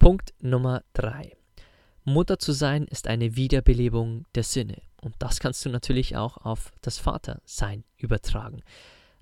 Punkt 0.00 0.34
Nummer 0.40 0.82
3. 0.94 1.36
Mutter 2.02 2.40
zu 2.40 2.50
sein 2.50 2.84
ist 2.86 3.06
eine 3.06 3.36
Wiederbelebung 3.36 4.26
der 4.34 4.42
Sinne. 4.42 4.82
Und 5.00 5.14
das 5.20 5.38
kannst 5.38 5.64
du 5.64 5.68
natürlich 5.68 6.16
auch 6.16 6.38
auf 6.38 6.72
das 6.80 6.98
Vatersein 6.98 7.84
übertragen. 7.98 8.64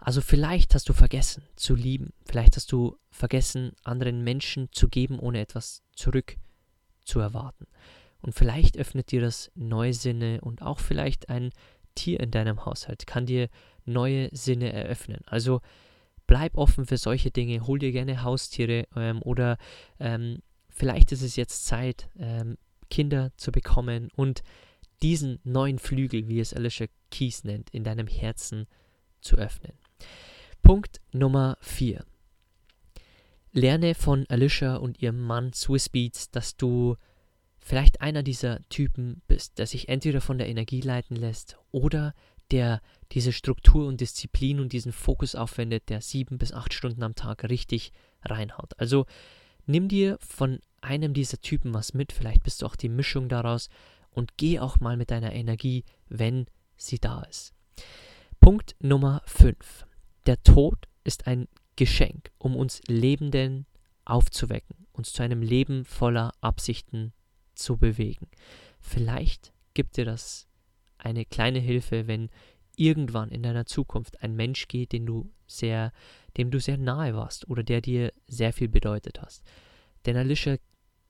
Also 0.00 0.20
vielleicht 0.20 0.74
hast 0.74 0.88
du 0.88 0.92
vergessen 0.92 1.42
zu 1.56 1.74
lieben, 1.74 2.12
vielleicht 2.24 2.56
hast 2.56 2.72
du 2.72 2.96
vergessen, 3.10 3.72
anderen 3.84 4.22
Menschen 4.24 4.68
zu 4.72 4.88
geben, 4.88 5.18
ohne 5.18 5.40
etwas 5.40 5.82
zurück 5.94 6.36
zu 7.04 7.20
erwarten. 7.20 7.66
Und 8.22 8.34
vielleicht 8.34 8.76
öffnet 8.76 9.10
dir 9.12 9.20
das 9.20 9.50
neue 9.54 9.94
Sinne 9.94 10.40
und 10.40 10.62
auch 10.62 10.78
vielleicht 10.78 11.28
ein 11.28 11.50
Tier 11.94 12.20
in 12.20 12.30
deinem 12.30 12.64
Haushalt 12.64 13.06
kann 13.06 13.26
dir 13.26 13.48
neue 13.84 14.28
Sinne 14.32 14.72
eröffnen. 14.72 15.20
Also 15.26 15.60
bleib 16.26 16.56
offen 16.56 16.86
für 16.86 16.96
solche 16.96 17.30
Dinge, 17.30 17.66
hol 17.66 17.78
dir 17.78 17.92
gerne 17.92 18.22
Haustiere 18.22 18.86
ähm, 18.94 19.20
oder 19.22 19.58
ähm, 19.98 20.40
Vielleicht 20.70 21.12
ist 21.12 21.22
es 21.22 21.36
jetzt 21.36 21.66
Zeit, 21.66 22.08
ähm, 22.18 22.56
Kinder 22.88 23.32
zu 23.36 23.52
bekommen 23.52 24.08
und 24.16 24.42
diesen 25.02 25.38
neuen 25.44 25.78
Flügel, 25.78 26.28
wie 26.28 26.40
es 26.40 26.54
Alicia 26.54 26.86
Keys 27.10 27.44
nennt, 27.44 27.70
in 27.70 27.84
deinem 27.84 28.06
Herzen 28.06 28.66
zu 29.20 29.36
öffnen. 29.36 29.74
Punkt 30.62 31.00
Nummer 31.12 31.56
4. 31.60 32.04
Lerne 33.52 33.94
von 33.94 34.26
Alicia 34.28 34.76
und 34.76 35.02
ihrem 35.02 35.20
Mann 35.20 35.52
Swiss 35.52 35.88
Beats, 35.88 36.30
dass 36.30 36.56
du 36.56 36.96
vielleicht 37.58 38.00
einer 38.00 38.22
dieser 38.22 38.66
Typen 38.68 39.22
bist, 39.26 39.58
der 39.58 39.66
sich 39.66 39.88
entweder 39.88 40.20
von 40.20 40.38
der 40.38 40.48
Energie 40.48 40.80
leiten 40.80 41.16
lässt 41.16 41.58
oder 41.72 42.14
der 42.50 42.80
diese 43.12 43.32
Struktur 43.32 43.86
und 43.86 44.00
Disziplin 44.00 44.60
und 44.60 44.72
diesen 44.72 44.92
Fokus 44.92 45.34
aufwendet, 45.34 45.88
der 45.88 46.00
sieben 46.00 46.38
bis 46.38 46.52
acht 46.52 46.74
Stunden 46.74 47.02
am 47.02 47.14
Tag 47.14 47.44
richtig 47.44 47.92
reinhaut. 48.24 48.78
Also 48.78 49.06
nimm 49.66 49.88
dir 49.88 50.18
von 50.20 50.60
einem 50.80 51.12
dieser 51.12 51.40
Typen 51.40 51.74
was 51.74 51.94
mit, 51.94 52.12
vielleicht 52.12 52.42
bist 52.42 52.62
du 52.62 52.66
auch 52.66 52.76
die 52.76 52.88
Mischung 52.88 53.28
daraus 53.28 53.68
und 54.10 54.36
geh 54.36 54.58
auch 54.58 54.80
mal 54.80 54.96
mit 54.96 55.10
deiner 55.10 55.32
Energie, 55.32 55.84
wenn 56.08 56.46
sie 56.76 56.98
da 56.98 57.22
ist. 57.22 57.52
Punkt 58.40 58.74
Nummer 58.80 59.22
5. 59.26 59.86
Der 60.30 60.40
Tod 60.44 60.86
ist 61.02 61.26
ein 61.26 61.48
Geschenk, 61.74 62.30
um 62.38 62.54
uns 62.54 62.82
Lebenden 62.86 63.66
aufzuwecken, 64.04 64.86
uns 64.92 65.12
zu 65.12 65.24
einem 65.24 65.42
Leben 65.42 65.84
voller 65.84 66.32
Absichten 66.40 67.12
zu 67.56 67.76
bewegen. 67.76 68.28
Vielleicht 68.78 69.52
gibt 69.74 69.96
dir 69.96 70.04
das 70.04 70.46
eine 70.98 71.24
kleine 71.24 71.58
Hilfe, 71.58 72.06
wenn 72.06 72.30
irgendwann 72.76 73.30
in 73.30 73.42
deiner 73.42 73.66
Zukunft 73.66 74.22
ein 74.22 74.36
Mensch 74.36 74.68
geht, 74.68 74.92
den 74.92 75.04
du 75.04 75.32
sehr, 75.48 75.92
dem 76.36 76.52
du 76.52 76.60
sehr 76.60 76.78
nahe 76.78 77.12
warst 77.16 77.48
oder 77.48 77.64
der 77.64 77.80
dir 77.80 78.12
sehr 78.28 78.52
viel 78.52 78.68
bedeutet 78.68 79.20
hast. 79.20 79.42
Denn 80.06 80.16
Alicia 80.16 80.58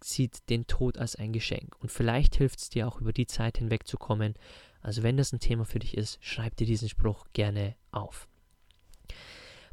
sieht 0.02 0.48
den 0.48 0.66
Tod 0.66 0.96
als 0.96 1.14
ein 1.14 1.34
Geschenk. 1.34 1.76
Und 1.80 1.92
vielleicht 1.92 2.36
hilft 2.36 2.60
es 2.60 2.70
dir 2.70 2.88
auch 2.88 3.02
über 3.02 3.12
die 3.12 3.26
Zeit 3.26 3.58
hinwegzukommen. 3.58 4.32
Also 4.80 5.02
wenn 5.02 5.18
das 5.18 5.34
ein 5.34 5.40
Thema 5.40 5.66
für 5.66 5.78
dich 5.78 5.94
ist, 5.94 6.16
schreib 6.24 6.56
dir 6.56 6.66
diesen 6.66 6.88
Spruch 6.88 7.26
gerne 7.34 7.76
auf. 7.92 8.29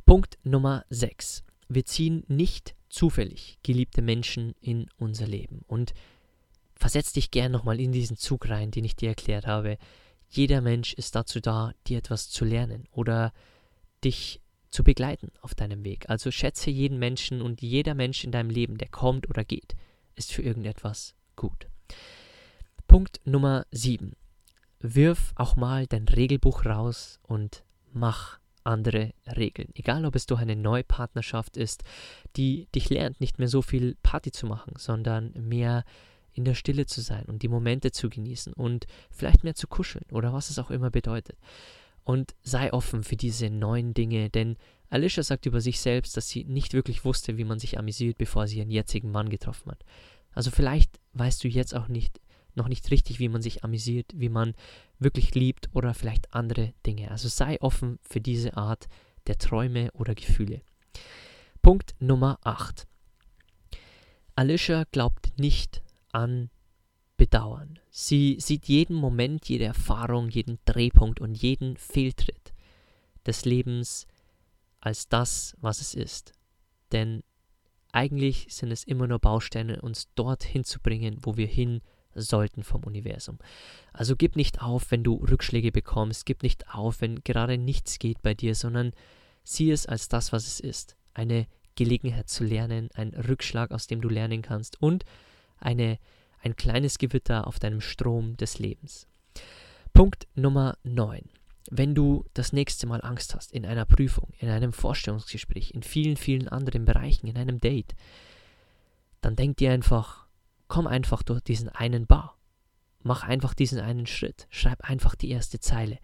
Punkt 0.05 0.37
Nummer 0.43 0.85
6. 0.89 1.43
Wir 1.69 1.85
ziehen 1.85 2.23
nicht 2.27 2.75
zufällig 2.89 3.57
geliebte 3.63 4.01
Menschen 4.01 4.55
in 4.61 4.89
unser 4.97 5.27
Leben. 5.27 5.63
Und 5.67 5.93
versetz 6.75 7.13
dich 7.13 7.31
gern 7.31 7.51
nochmal 7.51 7.79
in 7.79 7.91
diesen 7.91 8.17
Zug 8.17 8.49
rein, 8.49 8.71
den 8.71 8.85
ich 8.85 8.95
dir 8.95 9.09
erklärt 9.09 9.47
habe. 9.47 9.77
Jeder 10.29 10.61
Mensch 10.61 10.93
ist 10.93 11.15
dazu 11.15 11.39
da, 11.39 11.73
dir 11.87 11.97
etwas 11.97 12.29
zu 12.29 12.45
lernen 12.45 12.87
oder 12.91 13.33
dich 14.03 14.41
zu 14.69 14.83
begleiten 14.83 15.31
auf 15.41 15.55
deinem 15.55 15.83
Weg. 15.83 16.09
Also 16.09 16.31
schätze 16.31 16.69
jeden 16.69 16.99
Menschen 16.99 17.41
und 17.41 17.61
jeder 17.61 17.95
Mensch 17.95 18.23
in 18.23 18.31
deinem 18.31 18.49
Leben, 18.49 18.77
der 18.77 18.89
kommt 18.89 19.29
oder 19.29 19.43
geht, 19.43 19.75
ist 20.15 20.31
für 20.31 20.41
irgendetwas 20.41 21.15
gut. 21.35 21.67
Punkt 22.87 23.21
Nummer 23.25 23.65
7. 23.71 24.13
Wirf 24.79 25.33
auch 25.35 25.55
mal 25.55 25.87
dein 25.87 26.07
Regelbuch 26.07 26.65
raus 26.65 27.19
und 27.23 27.63
mach 27.91 28.39
andere 28.67 29.13
Regeln. 29.25 29.69
Egal, 29.73 30.05
ob 30.05 30.15
es 30.15 30.25
durch 30.25 30.41
eine 30.41 30.55
neue 30.55 30.83
Partnerschaft 30.83 31.57
ist, 31.57 31.83
die 32.35 32.67
dich 32.75 32.89
lernt, 32.89 33.19
nicht 33.21 33.39
mehr 33.39 33.47
so 33.47 33.61
viel 33.61 33.95
Party 34.03 34.31
zu 34.31 34.45
machen, 34.45 34.73
sondern 34.77 35.33
mehr 35.33 35.83
in 36.33 36.45
der 36.45 36.53
Stille 36.53 36.85
zu 36.85 37.01
sein 37.01 37.25
und 37.25 37.41
die 37.41 37.47
Momente 37.47 37.91
zu 37.91 38.09
genießen 38.09 38.53
und 38.53 38.85
vielleicht 39.09 39.43
mehr 39.43 39.55
zu 39.55 39.67
kuscheln 39.67 40.05
oder 40.11 40.33
was 40.33 40.49
es 40.49 40.59
auch 40.59 40.69
immer 40.69 40.91
bedeutet. 40.91 41.37
Und 42.03 42.35
sei 42.43 42.71
offen 42.71 43.03
für 43.03 43.15
diese 43.15 43.49
neuen 43.49 43.93
Dinge, 43.93 44.29
denn 44.29 44.55
Alicia 44.89 45.23
sagt 45.23 45.45
über 45.45 45.59
sich 45.59 45.79
selbst, 45.79 46.15
dass 46.15 46.29
sie 46.29 46.45
nicht 46.45 46.73
wirklich 46.73 47.03
wusste, 47.03 47.37
wie 47.37 47.43
man 47.43 47.59
sich 47.59 47.77
amüsiert, 47.77 48.17
bevor 48.17 48.47
sie 48.47 48.59
ihren 48.59 48.69
jetzigen 48.69 49.11
Mann 49.11 49.29
getroffen 49.29 49.71
hat. 49.71 49.83
Also 50.33 50.51
vielleicht 50.51 50.99
weißt 51.13 51.43
du 51.43 51.47
jetzt 51.47 51.75
auch 51.75 51.87
nicht, 51.87 52.21
noch 52.57 52.67
nicht 52.67 52.91
richtig, 52.91 53.19
wie 53.19 53.29
man 53.29 53.41
sich 53.41 53.63
amüsiert, 53.63 54.11
wie 54.15 54.29
man 54.29 54.53
wirklich 54.99 55.33
liebt 55.35 55.69
oder 55.73 55.93
vielleicht 55.93 56.33
andere 56.33 56.73
Dinge. 56.85 57.11
Also 57.11 57.29
sei 57.29 57.61
offen 57.61 57.99
für 58.01 58.19
diese 58.19 58.57
Art 58.57 58.87
der 59.27 59.37
Träume 59.37 59.91
oder 59.93 60.15
Gefühle. 60.15 60.61
Punkt 61.61 61.95
Nummer 61.99 62.39
8. 62.43 62.87
Alicia 64.35 64.83
glaubt 64.91 65.39
nicht 65.39 65.81
an 66.11 66.49
Bedauern. 67.17 67.79
Sie 67.89 68.37
sieht 68.39 68.67
jeden 68.67 68.95
Moment, 68.95 69.49
jede 69.49 69.65
Erfahrung, 69.65 70.29
jeden 70.29 70.59
Drehpunkt 70.65 71.19
und 71.19 71.33
jeden 71.33 71.75
Fehltritt 71.77 72.53
des 73.25 73.45
Lebens 73.45 74.07
als 74.79 75.09
das, 75.09 75.55
was 75.59 75.81
es 75.81 75.95
ist. 75.95 76.33
Denn 76.91 77.23
eigentlich 77.91 78.47
sind 78.49 78.71
es 78.71 78.83
immer 78.83 79.07
nur 79.07 79.19
Bausteine, 79.19 79.81
uns 79.81 80.07
dorthin 80.13 80.63
zu 80.63 80.79
bringen, 80.79 81.17
wo 81.21 81.35
wir 81.35 81.47
hin 81.47 81.81
sollten 82.21 82.63
vom 82.63 82.83
Universum. 82.83 83.37
Also 83.93 84.15
gib 84.15 84.35
nicht 84.35 84.61
auf, 84.61 84.91
wenn 84.91 85.03
du 85.03 85.15
Rückschläge 85.15 85.71
bekommst, 85.71 86.25
gib 86.25 86.43
nicht 86.43 86.73
auf, 86.73 87.01
wenn 87.01 87.23
gerade 87.23 87.57
nichts 87.57 87.99
geht 87.99 88.21
bei 88.21 88.33
dir, 88.33 88.55
sondern 88.55 88.93
sieh 89.43 89.71
es 89.71 89.85
als 89.85 90.09
das, 90.09 90.31
was 90.31 90.47
es 90.47 90.59
ist. 90.59 90.95
Eine 91.13 91.47
Gelegenheit 91.75 92.29
zu 92.29 92.43
lernen, 92.43 92.89
ein 92.93 93.09
Rückschlag, 93.09 93.71
aus 93.71 93.87
dem 93.87 94.01
du 94.01 94.09
lernen 94.09 94.41
kannst 94.41 94.81
und 94.81 95.05
eine, 95.59 95.99
ein 96.41 96.55
kleines 96.55 96.97
Gewitter 96.97 97.47
auf 97.47 97.59
deinem 97.59 97.81
Strom 97.81 98.37
des 98.37 98.59
Lebens. 98.59 99.07
Punkt 99.93 100.27
Nummer 100.35 100.77
9 100.83 101.29
wenn 101.69 101.93
du 101.93 102.25
das 102.33 102.53
nächste 102.53 102.87
Mal 102.87 103.01
Angst 103.01 103.35
hast 103.35 103.51
in 103.51 103.65
einer 103.65 103.85
Prüfung, 103.85 104.29
in 104.39 104.49
einem 104.49 104.73
Vorstellungsgespräch, 104.73 105.71
in 105.71 105.83
vielen, 105.83 106.17
vielen 106.17 106.47
anderen 106.47 106.85
Bereichen, 106.85 107.27
in 107.27 107.37
einem 107.37 107.59
Date, 107.59 107.95
dann 109.21 109.35
denk 109.35 109.57
dir 109.57 109.71
einfach, 109.71 110.26
komm 110.67 110.87
einfach 110.87 111.23
durch 111.23 111.41
diesen 111.41 111.69
einen 111.69 112.07
Bar. 112.07 112.37
Mach 113.03 113.23
einfach 113.23 113.53
diesen 113.53 113.79
einen 113.79 114.05
Schritt. 114.05 114.47
Schreib 114.49 114.81
einfach 114.81 115.15
die 115.15 115.29
erste 115.29 115.59
Zeile. 115.59 115.99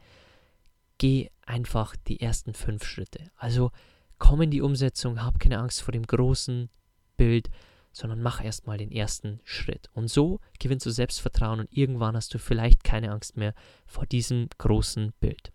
Geh 0.97 1.30
einfach 1.45 1.95
die 2.07 2.22
ersten 2.22 2.53
fünf 2.53 2.86
Schritte. 2.86 3.32
Also 3.36 3.72
komm 4.20 4.41
in 4.41 4.51
die 4.51 4.61
Umsetzung, 4.61 5.22
hab 5.22 5.39
keine 5.39 5.59
Angst 5.59 5.82
vor 5.82 5.91
dem 5.91 6.03
großen 6.05 6.70
Bild, 7.18 7.49
sondern 7.91 8.22
mach 8.22 8.43
erstmal 8.43 8.78
den 8.78 8.91
ersten 8.91 9.39
Schritt. 9.43 9.89
Und 9.93 10.07
so 10.07 10.39
gewinnst 10.59 10.86
du 10.86 10.91
Selbstvertrauen 10.91 11.59
und 11.59 11.72
irgendwann 11.72 12.16
hast 12.16 12.34
du 12.34 12.39
vielleicht 12.39 12.84
keine 12.84 13.11
Angst 13.11 13.38
mehr 13.38 13.53
vor 13.86 14.05
diesem 14.05 14.47
großen 14.57 15.14
Bild. 15.20 15.51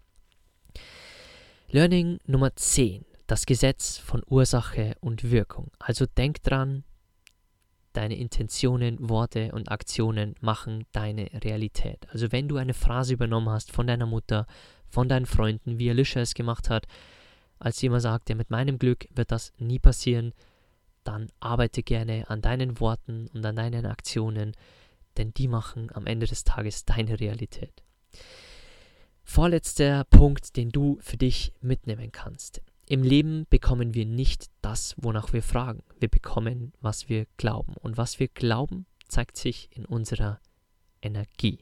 Learning 1.70 2.18
Nummer 2.26 2.54
10. 2.54 3.04
Das 3.26 3.44
Gesetz 3.44 3.98
von 3.98 4.22
Ursache 4.26 4.96
und 5.00 5.30
Wirkung. 5.30 5.70
Also 5.78 6.06
denk 6.06 6.42
dran, 6.42 6.84
deine 7.92 8.16
Intentionen, 8.16 9.08
Worte 9.08 9.52
und 9.52 9.70
Aktionen 9.70 10.34
machen 10.40 10.86
deine 10.92 11.30
Realität. 11.44 12.06
Also 12.10 12.32
wenn 12.32 12.48
du 12.48 12.56
eine 12.56 12.74
Phrase 12.74 13.14
übernommen 13.14 13.50
hast 13.50 13.72
von 13.72 13.86
deiner 13.86 14.06
Mutter, 14.06 14.46
von 14.88 15.08
deinen 15.08 15.26
Freunden, 15.26 15.78
wie 15.78 15.90
Alicia 15.90 16.22
es 16.22 16.34
gemacht 16.34 16.70
hat, 16.70 16.86
als 17.58 17.80
jemand 17.82 18.02
sagte, 18.02 18.34
mit 18.34 18.50
meinem 18.50 18.78
Glück 18.78 19.08
wird 19.14 19.32
das 19.32 19.52
nie 19.58 19.78
passieren, 19.78 20.32
dann 21.04 21.28
arbeite 21.40 21.82
gerne 21.82 22.28
an 22.28 22.42
deinen 22.42 22.80
Worten 22.80 23.28
und 23.32 23.44
an 23.44 23.56
deinen 23.56 23.86
Aktionen, 23.86 24.52
denn 25.16 25.32
die 25.34 25.48
machen 25.48 25.90
am 25.94 26.06
Ende 26.06 26.26
des 26.26 26.44
Tages 26.44 26.84
deine 26.84 27.18
Realität. 27.18 27.82
Vorletzter 29.24 30.04
Punkt, 30.04 30.56
den 30.56 30.70
du 30.70 30.98
für 31.00 31.16
dich 31.16 31.52
mitnehmen 31.60 32.12
kannst. 32.12 32.62
Im 32.90 33.02
Leben 33.02 33.46
bekommen 33.50 33.92
wir 33.92 34.06
nicht 34.06 34.46
das, 34.62 34.94
wonach 34.96 35.34
wir 35.34 35.42
fragen. 35.42 35.82
Wir 36.00 36.08
bekommen, 36.08 36.72
was 36.80 37.10
wir 37.10 37.26
glauben. 37.36 37.74
Und 37.74 37.98
was 37.98 38.18
wir 38.18 38.28
glauben, 38.28 38.86
zeigt 39.08 39.36
sich 39.36 39.68
in 39.72 39.84
unserer 39.84 40.40
Energie. 41.02 41.58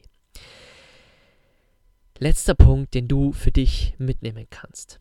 Letzter 2.19 2.55
Punkt, 2.55 2.95
den 2.95 3.09
du 3.09 3.33
für 3.33 3.51
dich 3.51 3.97
mitnehmen 3.99 4.47
kannst. 4.51 5.01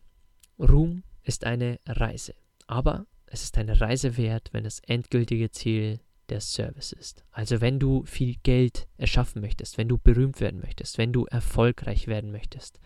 Ruhm 0.58 1.04
ist 1.22 1.44
eine 1.44 1.78
Reise, 1.86 2.34
aber 2.66 3.06
es 3.26 3.44
ist 3.44 3.56
eine 3.56 3.80
Reise 3.80 4.16
wert, 4.16 4.48
wenn 4.52 4.64
das 4.64 4.80
endgültige 4.80 5.52
Ziel 5.52 6.00
der 6.28 6.40
Service 6.40 6.90
ist. 6.90 7.24
Also 7.30 7.60
wenn 7.60 7.78
du 7.78 8.04
viel 8.04 8.34
Geld 8.42 8.88
erschaffen 8.96 9.40
möchtest, 9.40 9.78
wenn 9.78 9.88
du 9.88 9.96
berühmt 9.96 10.40
werden 10.40 10.60
möchtest, 10.60 10.98
wenn 10.98 11.12
du 11.12 11.24
erfolgreich 11.26 12.08
werden 12.08 12.32
möchtest, 12.32 12.80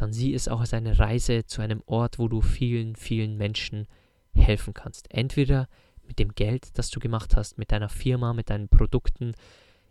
dann 0.00 0.12
sieh 0.12 0.34
es 0.34 0.48
auch 0.48 0.60
als 0.60 0.74
eine 0.74 0.98
Reise 0.98 1.44
zu 1.46 1.62
einem 1.62 1.82
Ort, 1.86 2.18
wo 2.18 2.28
du 2.28 2.40
vielen, 2.40 2.96
vielen 2.96 3.36
Menschen 3.36 3.86
helfen 4.34 4.74
kannst. 4.74 5.10
Entweder 5.12 5.68
mit 6.02 6.18
dem 6.18 6.34
Geld, 6.34 6.78
das 6.78 6.90
du 6.90 7.00
gemacht 7.00 7.36
hast, 7.36 7.58
mit 7.58 7.72
deiner 7.72 7.88
Firma, 7.88 8.32
mit 8.32 8.50
deinen 8.50 8.68
Produkten, 8.68 9.34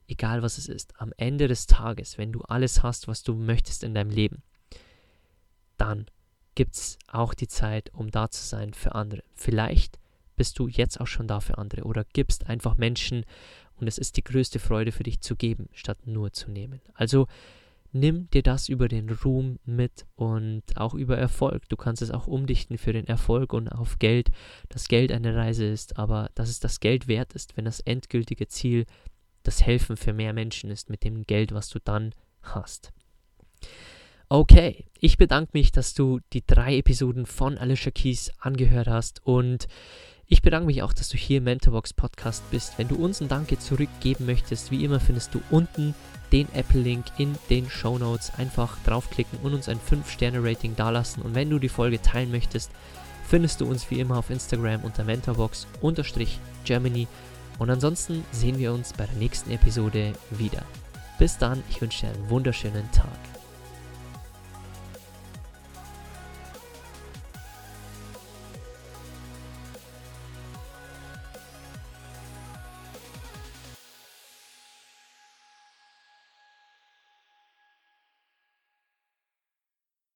egal 0.07 0.41
was 0.41 0.57
es 0.57 0.67
ist. 0.67 0.99
Am 0.99 1.13
Ende 1.17 1.47
des 1.47 1.67
Tages, 1.67 2.17
wenn 2.17 2.31
du 2.31 2.41
alles 2.41 2.83
hast, 2.83 3.07
was 3.07 3.23
du 3.23 3.35
möchtest 3.35 3.83
in 3.83 3.93
deinem 3.93 4.09
Leben, 4.09 4.43
dann 5.77 6.07
gibt 6.55 6.75
es 6.75 6.97
auch 7.07 7.33
die 7.33 7.47
Zeit, 7.47 7.93
um 7.93 8.11
da 8.11 8.29
zu 8.29 8.43
sein 8.43 8.73
für 8.73 8.95
andere. 8.95 9.23
Vielleicht 9.33 9.99
bist 10.35 10.59
du 10.59 10.67
jetzt 10.67 10.99
auch 10.99 11.07
schon 11.07 11.27
da 11.27 11.39
für 11.39 11.57
andere 11.57 11.83
oder 11.83 12.03
gibst 12.13 12.47
einfach 12.47 12.77
Menschen 12.77 13.25
und 13.75 13.87
es 13.87 13.97
ist 13.97 14.17
die 14.17 14.23
größte 14.23 14.59
Freude 14.59 14.91
für 14.91 15.03
dich 15.03 15.21
zu 15.21 15.35
geben, 15.35 15.69
statt 15.71 15.99
nur 16.05 16.33
zu 16.33 16.51
nehmen. 16.51 16.81
Also 16.93 17.27
nimm 17.91 18.29
dir 18.29 18.43
das 18.43 18.69
über 18.69 18.87
den 18.87 19.09
Ruhm 19.09 19.59
mit 19.65 20.05
und 20.15 20.63
auch 20.75 20.93
über 20.93 21.17
Erfolg. 21.17 21.67
Du 21.69 21.75
kannst 21.75 22.01
es 22.01 22.11
auch 22.11 22.27
umdichten 22.27 22.77
für 22.77 22.93
den 22.93 23.07
Erfolg 23.07 23.53
und 23.53 23.69
auf 23.69 23.99
Geld, 23.99 24.29
dass 24.69 24.87
Geld 24.87 25.11
eine 25.11 25.35
Reise 25.35 25.65
ist, 25.65 25.97
aber 25.97 26.29
dass 26.35 26.49
es 26.49 26.59
das 26.59 26.79
Geld 26.79 27.07
wert 27.07 27.33
ist, 27.33 27.57
wenn 27.57 27.65
das 27.65 27.79
endgültige 27.79 28.47
Ziel 28.47 28.85
das 29.43 29.63
Helfen 29.65 29.97
für 29.97 30.13
mehr 30.13 30.33
Menschen 30.33 30.69
ist 30.69 30.89
mit 30.89 31.03
dem 31.03 31.25
Geld, 31.25 31.53
was 31.53 31.69
du 31.69 31.79
dann 31.79 32.13
hast. 32.41 32.91
Okay, 34.27 34.85
ich 34.99 35.17
bedanke 35.17 35.51
mich, 35.53 35.71
dass 35.71 35.95
du 35.95 36.19
die 36.33 36.45
drei 36.45 36.77
Episoden 36.77 37.25
von 37.25 37.57
Alicia 37.57 37.91
Keys 37.91 38.31
angehört 38.37 38.87
hast 38.87 39.25
und 39.25 39.67
ich 40.31 40.43
bedanke 40.43 40.67
mich 40.67 40.83
auch, 40.83 40.93
dass 40.93 41.09
du 41.09 41.17
hier 41.17 41.39
im 41.39 41.45
Mentorbox 41.45 41.93
Podcast 41.93 42.43
bist. 42.51 42.77
Wenn 42.77 42.87
du 42.87 42.93
uns 42.95 43.19
ein 43.19 43.27
Danke 43.27 43.57
zurückgeben 43.57 44.27
möchtest, 44.27 44.69
wie 44.69 44.85
immer 44.85 44.99
findest 44.99 45.33
du 45.33 45.41
unten 45.49 45.95
den 46.31 46.47
Apple-Link 46.53 47.05
in 47.17 47.35
den 47.49 47.67
Show 47.67 47.97
Notes. 47.97 48.31
Einfach 48.37 48.77
draufklicken 48.85 49.39
und 49.39 49.55
uns 49.55 49.67
ein 49.67 49.79
5-Sterne-Rating 49.79 50.75
dalassen. 50.75 51.23
Und 51.23 51.33
wenn 51.33 51.49
du 51.49 51.57
die 51.57 51.67
Folge 51.67 51.99
teilen 51.99 52.29
möchtest, 52.29 52.69
findest 53.27 53.61
du 53.61 53.65
uns 53.65 53.89
wie 53.89 53.99
immer 53.99 54.17
auf 54.17 54.29
Instagram 54.29 54.83
unter 54.83 55.03
Mentorbox-Germany. 55.03 57.07
Und 57.57 57.71
ansonsten 57.71 58.23
sehen 58.31 58.59
wir 58.59 58.71
uns 58.71 58.93
bei 58.93 59.07
der 59.07 59.15
nächsten 59.15 59.49
Episode 59.49 60.13
wieder. 60.29 60.61
Bis 61.17 61.39
dann, 61.39 61.63
ich 61.71 61.81
wünsche 61.81 62.05
dir 62.05 62.13
einen 62.13 62.29
wunderschönen 62.29 62.91
Tag. 62.91 63.38